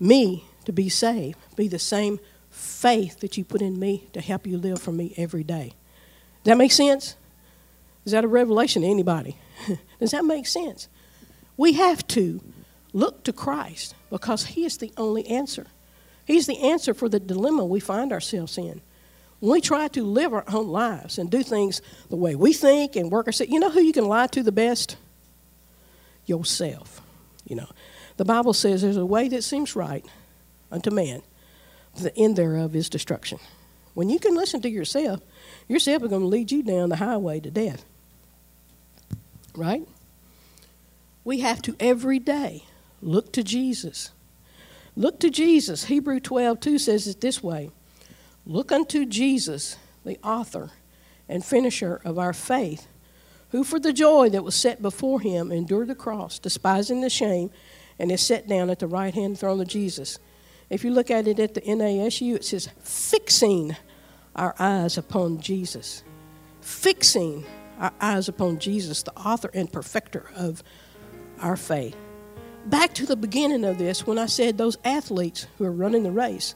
me 0.00 0.46
to 0.64 0.72
be 0.72 0.88
saved 0.88 1.38
be 1.56 1.68
the 1.68 1.78
same 1.78 2.18
faith 2.50 3.20
that 3.20 3.36
you 3.36 3.44
put 3.44 3.60
in 3.60 3.78
me 3.78 4.06
to 4.12 4.20
help 4.20 4.46
you 4.46 4.56
live 4.56 4.80
for 4.80 4.92
me 4.92 5.12
every 5.16 5.42
day. 5.42 5.74
Does 6.42 6.52
that 6.52 6.58
make 6.58 6.72
sense? 6.72 7.16
Is 8.04 8.12
that 8.12 8.24
a 8.24 8.28
revelation 8.28 8.82
to 8.82 8.88
anybody? 8.88 9.36
Does 10.00 10.12
that 10.12 10.24
make 10.24 10.46
sense? 10.46 10.88
We 11.56 11.72
have 11.74 12.06
to 12.08 12.40
look 12.92 13.24
to 13.24 13.32
Christ 13.32 13.94
because 14.10 14.46
He 14.46 14.64
is 14.64 14.78
the 14.78 14.92
only 14.96 15.26
answer. 15.26 15.66
He's 16.26 16.46
the 16.46 16.58
answer 16.60 16.94
for 16.94 17.08
the 17.08 17.20
dilemma 17.20 17.64
we 17.64 17.80
find 17.80 18.12
ourselves 18.12 18.56
in. 18.56 18.80
When 19.40 19.52
we 19.52 19.60
try 19.60 19.88
to 19.88 20.04
live 20.04 20.32
our 20.32 20.44
own 20.48 20.68
lives 20.68 21.18
and 21.18 21.30
do 21.30 21.42
things 21.42 21.82
the 22.08 22.16
way 22.16 22.34
we 22.34 22.52
think 22.52 22.96
and 22.96 23.10
work 23.10 23.26
ourselves, 23.26 23.52
you 23.52 23.58
know 23.58 23.70
who 23.70 23.80
you 23.80 23.92
can 23.92 24.06
lie 24.06 24.26
to 24.28 24.42
the 24.42 24.52
best? 24.52 24.96
Yourself. 26.24 27.02
You 27.46 27.56
know, 27.56 27.68
the 28.16 28.24
Bible 28.24 28.54
says 28.54 28.80
there's 28.80 28.96
a 28.96 29.04
way 29.04 29.28
that 29.28 29.42
seems 29.42 29.76
right 29.76 30.04
unto 30.74 30.90
man, 30.90 31.22
the 31.94 32.16
end 32.16 32.36
thereof 32.36 32.74
is 32.74 32.88
destruction. 32.88 33.38
When 33.94 34.10
you 34.10 34.18
can 34.18 34.34
listen 34.34 34.60
to 34.62 34.68
yourself, 34.68 35.20
yourself 35.68 36.02
is 36.02 36.08
going 36.08 36.22
to 36.22 36.28
lead 36.28 36.50
you 36.50 36.62
down 36.62 36.88
the 36.88 36.96
highway 36.96 37.38
to 37.40 37.50
death. 37.50 37.84
Right? 39.56 39.86
We 41.22 41.40
have 41.40 41.62
to 41.62 41.76
every 41.78 42.18
day 42.18 42.64
look 43.00 43.32
to 43.32 43.44
Jesus. 43.44 44.10
Look 44.96 45.20
to 45.20 45.30
Jesus. 45.30 45.84
Hebrew 45.84 46.18
12 46.18 46.58
2 46.58 46.78
says 46.78 47.06
it 47.06 47.20
this 47.20 47.42
way 47.42 47.70
Look 48.44 48.72
unto 48.72 49.06
Jesus, 49.06 49.76
the 50.04 50.18
author 50.24 50.70
and 51.28 51.44
finisher 51.44 52.00
of 52.04 52.18
our 52.18 52.32
faith, 52.32 52.88
who 53.50 53.62
for 53.62 53.78
the 53.78 53.92
joy 53.92 54.28
that 54.30 54.44
was 54.44 54.56
set 54.56 54.82
before 54.82 55.20
him 55.20 55.52
endured 55.52 55.86
the 55.86 55.94
cross, 55.94 56.40
despising 56.40 57.00
the 57.00 57.08
shame, 57.08 57.50
and 57.96 58.10
is 58.10 58.20
set 58.20 58.48
down 58.48 58.70
at 58.70 58.80
the 58.80 58.88
right 58.88 59.14
hand 59.14 59.38
throne 59.38 59.60
of 59.60 59.68
Jesus. 59.68 60.18
If 60.70 60.84
you 60.84 60.90
look 60.90 61.10
at 61.10 61.28
it 61.28 61.38
at 61.38 61.54
the 61.54 61.60
NASU, 61.60 62.34
it 62.34 62.44
says, 62.44 62.68
fixing 62.80 63.76
our 64.34 64.54
eyes 64.58 64.98
upon 64.98 65.40
Jesus. 65.40 66.02
Fixing 66.60 67.44
our 67.78 67.92
eyes 68.00 68.28
upon 68.28 68.58
Jesus, 68.58 69.02
the 69.02 69.16
author 69.18 69.50
and 69.52 69.70
perfecter 69.72 70.30
of 70.36 70.62
our 71.40 71.56
faith. 71.56 71.96
Back 72.66 72.94
to 72.94 73.06
the 73.06 73.16
beginning 73.16 73.64
of 73.64 73.78
this, 73.78 74.06
when 74.06 74.18
I 74.18 74.26
said 74.26 74.56
those 74.56 74.78
athletes 74.84 75.46
who 75.58 75.64
are 75.64 75.72
running 75.72 76.02
the 76.02 76.10
race, 76.10 76.54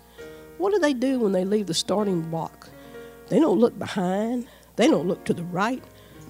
what 0.56 0.72
do 0.72 0.78
they 0.78 0.94
do 0.94 1.20
when 1.20 1.32
they 1.32 1.44
leave 1.44 1.66
the 1.66 1.74
starting 1.74 2.22
block? 2.22 2.68
They 3.28 3.38
don't 3.38 3.58
look 3.58 3.78
behind, 3.78 4.46
they 4.76 4.88
don't 4.88 5.06
look 5.06 5.24
to 5.26 5.34
the 5.34 5.44
right, 5.44 5.82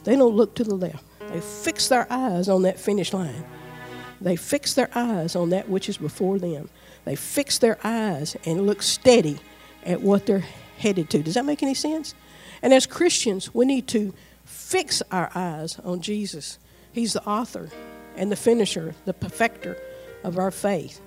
they 0.05 0.17
don't 0.17 0.35
look 0.35 0.55
to 0.57 0.65
the 0.65 0.75
left. 0.75 1.05
They 1.29 1.41
fix 1.41 1.89
their 1.89 2.07
eyes 2.11 2.49
on 2.49 2.63
that 2.63 2.81
finish 2.81 3.13
line. 3.13 3.45
They 4.21 4.35
fix 4.37 4.75
their 4.75 4.91
eyes 4.95 5.37
on 5.37 5.51
that 5.51 5.69
which 5.69 5.89
is 5.89 5.97
before 5.97 6.39
them. 6.39 6.69
They 7.09 7.17
fix 7.17 7.57
their 7.57 7.79
eyes 7.83 8.37
and 8.45 8.67
look 8.67 8.83
steady 8.83 9.39
at 9.83 10.03
what 10.03 10.27
they're 10.27 10.45
headed 10.77 11.09
to. 11.09 11.23
Does 11.23 11.35
that 11.37 11.47
make 11.47 11.63
any 11.63 11.73
sense? 11.73 12.15
And 12.61 12.75
as 12.75 12.85
Christians, 12.85 13.55
we 13.55 13.65
need 13.65 13.87
to 13.89 14.13
fix 14.45 15.03
our 15.11 15.31
eyes 15.35 15.79
on 15.79 16.03
Jesus. 16.03 16.59
He's 16.93 17.15
the 17.15 17.25
author 17.25 17.71
and 18.15 18.31
the 18.31 18.37
finisher, 18.37 18.95
the 19.07 19.15
perfecter 19.15 19.79
of 20.23 20.37
our 20.37 20.51
faith. 20.51 21.01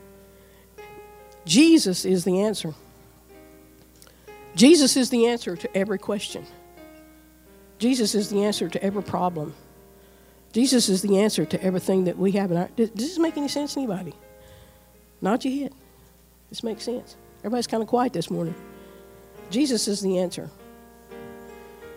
Jesus 1.46 2.04
is 2.04 2.24
the 2.24 2.42
answer. 2.42 2.74
Jesus 4.56 4.98
is 4.98 5.12
the 5.12 5.28
answer 5.28 5.56
to 5.56 5.78
every 5.78 6.00
question. 6.00 6.48
Jesus 7.78 8.16
is 8.16 8.32
the 8.32 8.44
answer 8.44 8.70
to 8.70 8.84
every 8.84 9.04
problem. 9.04 9.54
Jesus 10.52 10.90
is 10.90 11.04
the 11.04 11.20
answer 11.20 11.46
to 11.46 11.64
everything 11.64 12.06
that 12.06 12.18
we 12.18 12.32
have 12.32 12.50
in 12.50 12.58
our. 12.58 12.70
Does 12.76 12.90
this 12.90 13.20
make 13.20 13.38
any 13.38 13.50
sense 13.50 13.76
to 13.76 13.82
anybody? 13.82 14.16
Nod 15.22 15.46
your 15.46 15.54
head. 15.54 15.74
This 16.52 16.64
makes 16.64 16.84
sense. 16.84 17.16
Everybody's 17.40 17.66
kind 17.66 17.82
of 17.82 17.90
quiet 17.90 18.14
this 18.14 18.30
morning. 18.30 18.54
Jesus 19.50 19.88
is 19.88 20.02
the 20.02 20.20
answer. 20.20 20.52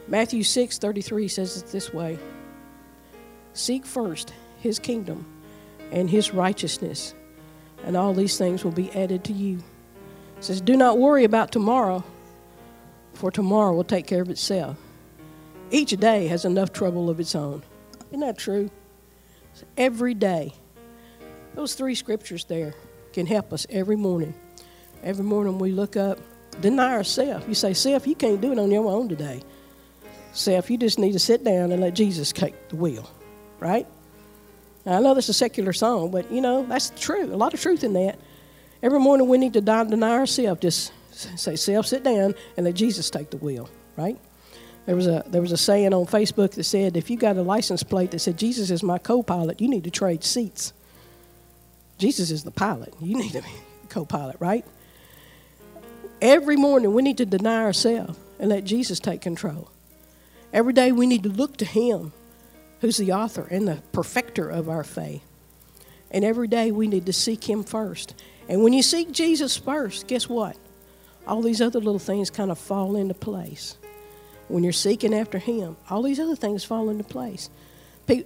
Matthew 0.09 0.43
6 0.43 0.79
33 0.79 1.29
says 1.29 1.59
it 1.59 1.67
this 1.67 1.93
way 1.93 2.19
Seek 3.53 3.85
first 3.85 4.33
his 4.61 4.79
kingdom 4.79 5.27
and 5.93 6.09
his 6.09 6.33
righteousness, 6.33 7.15
and 7.85 7.97
all 7.97 8.15
these 8.15 8.39
things 8.39 8.65
will 8.65 8.73
be 8.73 8.91
added 8.93 9.25
to 9.25 9.33
you. 9.33 9.59
It 10.39 10.45
says, 10.45 10.61
Do 10.61 10.77
not 10.77 10.99
worry 10.99 11.25
about 11.25 11.53
tomorrow, 11.53 12.05
for 13.13 13.31
tomorrow 13.31 13.75
will 13.75 13.85
take 13.85 14.07
care 14.07 14.23
of 14.23 14.31
itself. 14.31 14.77
Each 15.71 15.91
day 15.91 16.29
has 16.29 16.45
enough 16.45 16.73
trouble 16.73 17.11
of 17.11 17.19
its 17.19 17.35
own. 17.35 17.63
Isn't 18.11 18.21
that 18.21 18.39
true? 18.39 18.71
Every 19.77 20.15
day. 20.15 20.55
Those 21.55 21.75
three 21.75 21.95
scriptures 21.95 22.45
there 22.45 22.75
can 23.13 23.27
help 23.27 23.53
us 23.53 23.67
every 23.71 23.97
morning. 23.97 24.35
Every 25.05 25.25
morning 25.25 25.59
we 25.59 25.71
look 25.71 25.97
up, 25.97 26.19
deny 26.63 26.95
ourselves. 26.95 27.47
You 27.47 27.55
say, 27.55 27.75
Self, 27.75 28.07
you 28.07 28.15
can't 28.15 28.41
do 28.41 28.53
it 28.53 28.59
on 28.59 28.71
your 28.71 28.87
own 28.91 29.09
today. 29.09 29.43
Self, 30.33 30.71
you 30.71 30.79
just 30.79 30.99
need 30.99 31.13
to 31.13 31.19
sit 31.19 31.45
down 31.45 31.73
and 31.73 31.83
let 31.83 31.95
Jesus 31.95 32.33
take 32.33 32.71
the 32.71 32.77
wheel, 32.77 33.09
right? 33.61 33.87
Now, 34.87 34.97
I 34.97 35.01
know 35.01 35.15
that's 35.15 35.29
a 35.29 35.35
secular 35.35 35.75
song, 35.75 36.11
but 36.11 36.31
you 36.33 36.41
know, 36.41 36.65
that's 36.65 36.91
true. 36.99 37.25
A 37.25 37.37
lot 37.37 37.53
of 37.53 37.61
truth 37.61 37.85
in 37.85 37.93
that. 37.93 38.19
Every 38.83 38.99
morning 38.99 39.29
we 39.29 39.37
need 39.37 39.53
to 39.53 39.61
die, 39.61 39.85
deny 39.85 40.19
ourselves. 40.19 40.61
Just 40.63 40.93
say, 41.13 41.55
Self, 41.55 41.87
sit 41.87 42.03
down 42.03 42.35
and 42.57 42.65
let 42.65 42.75
Jesus 42.75 43.11
take 43.11 43.29
the 43.29 43.37
wheel, 43.37 43.69
right? 43.97 44.19
There 44.87 44.97
was 44.97 45.07
a 45.07 45.23
there 45.27 45.43
was 45.43 45.53
a 45.53 45.57
saying 45.57 45.93
on 45.93 46.07
Facebook 46.07 46.53
that 46.53 46.65
said, 46.65 46.97
if 46.97 47.11
you 47.11 47.17
got 47.17 47.37
a 47.37 47.43
license 47.43 47.83
plate 47.83 48.11
that 48.11 48.21
said 48.21 48.39
Jesus 48.39 48.71
is 48.71 48.83
my 48.83 48.99
co-pilot, 48.99 49.61
you 49.61 49.69
need 49.69 49.85
to 49.85 49.91
trade 49.91 50.25
seats. 50.25 50.73
Jesus 51.99 52.31
is 52.31 52.45
the 52.45 52.51
pilot. 52.51 52.93
You 53.01 53.17
need 53.17 53.33
to 53.33 53.43
be 53.43 53.49
co-pilot, 53.89 54.37
right? 54.41 54.65
Every 56.21 56.57
morning 56.57 56.95
we 56.95 57.03
need 57.03 57.19
to 57.19 57.27
deny 57.27 57.63
ourselves 57.63 58.19
and 58.39 58.51
let 58.51 58.65
Jesus 58.65 59.01
take 59.01 59.21
control. 59.21 59.71
Every 60.53 60.73
day 60.73 60.93
we 60.93 61.07
need 61.07 61.25
to 61.25 61.29
look 61.29 61.57
to 61.59 61.65
Him, 61.65 62.13
who's 62.81 62.97
the 62.97 63.13
author 63.13 63.47
and 63.51 63.67
the 63.67 63.83
perfecter 63.93 64.49
of 64.49 64.69
our 64.69 64.85
faith. 64.85 65.23
And 66.11 66.25
every 66.25 66.49
day 66.49 66.71
we 66.71 66.87
need 66.87 67.07
to 67.07 67.13
seek 67.13 67.49
Him 67.49 67.65
first. 67.65 68.15
And 68.49 68.63
when 68.63 68.73
you 68.73 68.83
seek 68.83 69.11
Jesus 69.13 69.57
first, 69.57 70.07
guess 70.07 70.29
what? 70.29 70.57
All 71.27 71.43
these 71.43 71.61
other 71.61 71.81
little 71.81 71.99
things 71.99 72.31
kind 72.31 72.51
of 72.51 72.59
fall 72.59 72.97
into 72.97 73.15
place 73.15 73.77
when 74.49 74.63
you're 74.63 74.73
seeking 74.73 75.15
after 75.15 75.39
Him, 75.39 75.77
all 75.89 76.03
these 76.03 76.21
other 76.21 76.37
things 76.37 76.65
fall 76.65 76.91
into 76.91 77.05
place. 77.05 77.51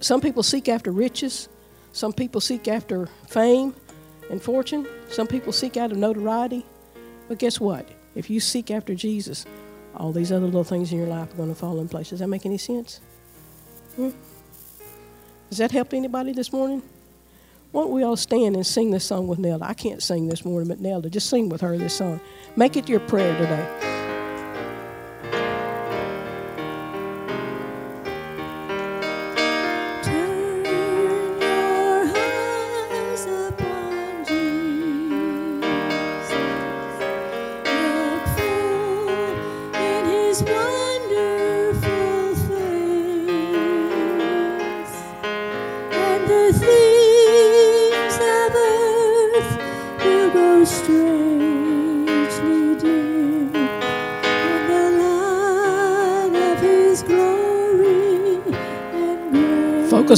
Some 0.01 0.21
people 0.21 0.43
seek 0.43 0.67
after 0.67 0.91
riches, 0.91 1.47
some 1.93 2.13
people 2.13 2.41
seek 2.41 2.67
after 2.67 3.07
fame 3.27 3.73
and 4.29 4.41
fortune, 4.41 4.85
some 5.09 5.27
people 5.27 5.53
seek 5.53 5.77
out 5.77 5.91
of 5.91 5.97
notoriety. 5.97 6.65
But 7.29 7.37
guess 7.37 7.59
what? 7.59 7.87
If 8.15 8.29
you 8.29 8.41
seek 8.41 8.71
after 8.71 8.95
Jesus, 8.95 9.45
all 9.95 10.11
these 10.11 10.31
other 10.31 10.45
little 10.45 10.63
things 10.63 10.91
in 10.91 10.97
your 10.97 11.07
life 11.07 11.31
are 11.31 11.37
going 11.37 11.49
to 11.49 11.55
fall 11.55 11.79
in 11.79 11.87
place. 11.87 12.09
Does 12.09 12.19
that 12.19 12.27
make 12.27 12.45
any 12.45 12.57
sense? 12.57 12.99
Hmm? 13.95 14.09
Does 15.49 15.59
that 15.59 15.71
help 15.71 15.93
anybody 15.93 16.33
this 16.33 16.51
morning? 16.51 16.81
Why 17.71 17.83
don't 17.83 17.91
we 17.91 18.03
all 18.03 18.17
stand 18.17 18.55
and 18.55 18.65
sing 18.65 18.89
this 18.89 19.05
song 19.05 19.27
with 19.27 19.37
Nelda? 19.37 19.63
I 19.63 19.75
can't 19.75 20.01
sing 20.01 20.27
this 20.27 20.43
morning, 20.43 20.67
but 20.67 20.79
Nelda, 20.79 21.09
just 21.09 21.29
sing 21.29 21.49
with 21.49 21.61
her 21.61 21.77
this 21.77 21.95
song. 21.95 22.19
Make 22.55 22.75
it 22.75 22.89
your 22.89 22.99
prayer 22.99 23.37
today. 23.37 23.88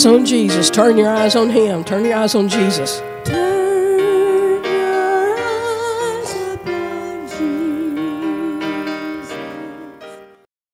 Focus 0.02 0.20
on 0.20 0.26
Jesus. 0.26 0.72
Turn 0.72 0.98
your 0.98 1.10
eyes 1.10 1.36
on 1.36 1.52
Him. 1.52 1.84
Turn 1.84 2.04
your 2.06 2.16
eyes 2.16 2.34
on 2.34 2.50
Jesus. 2.50 3.04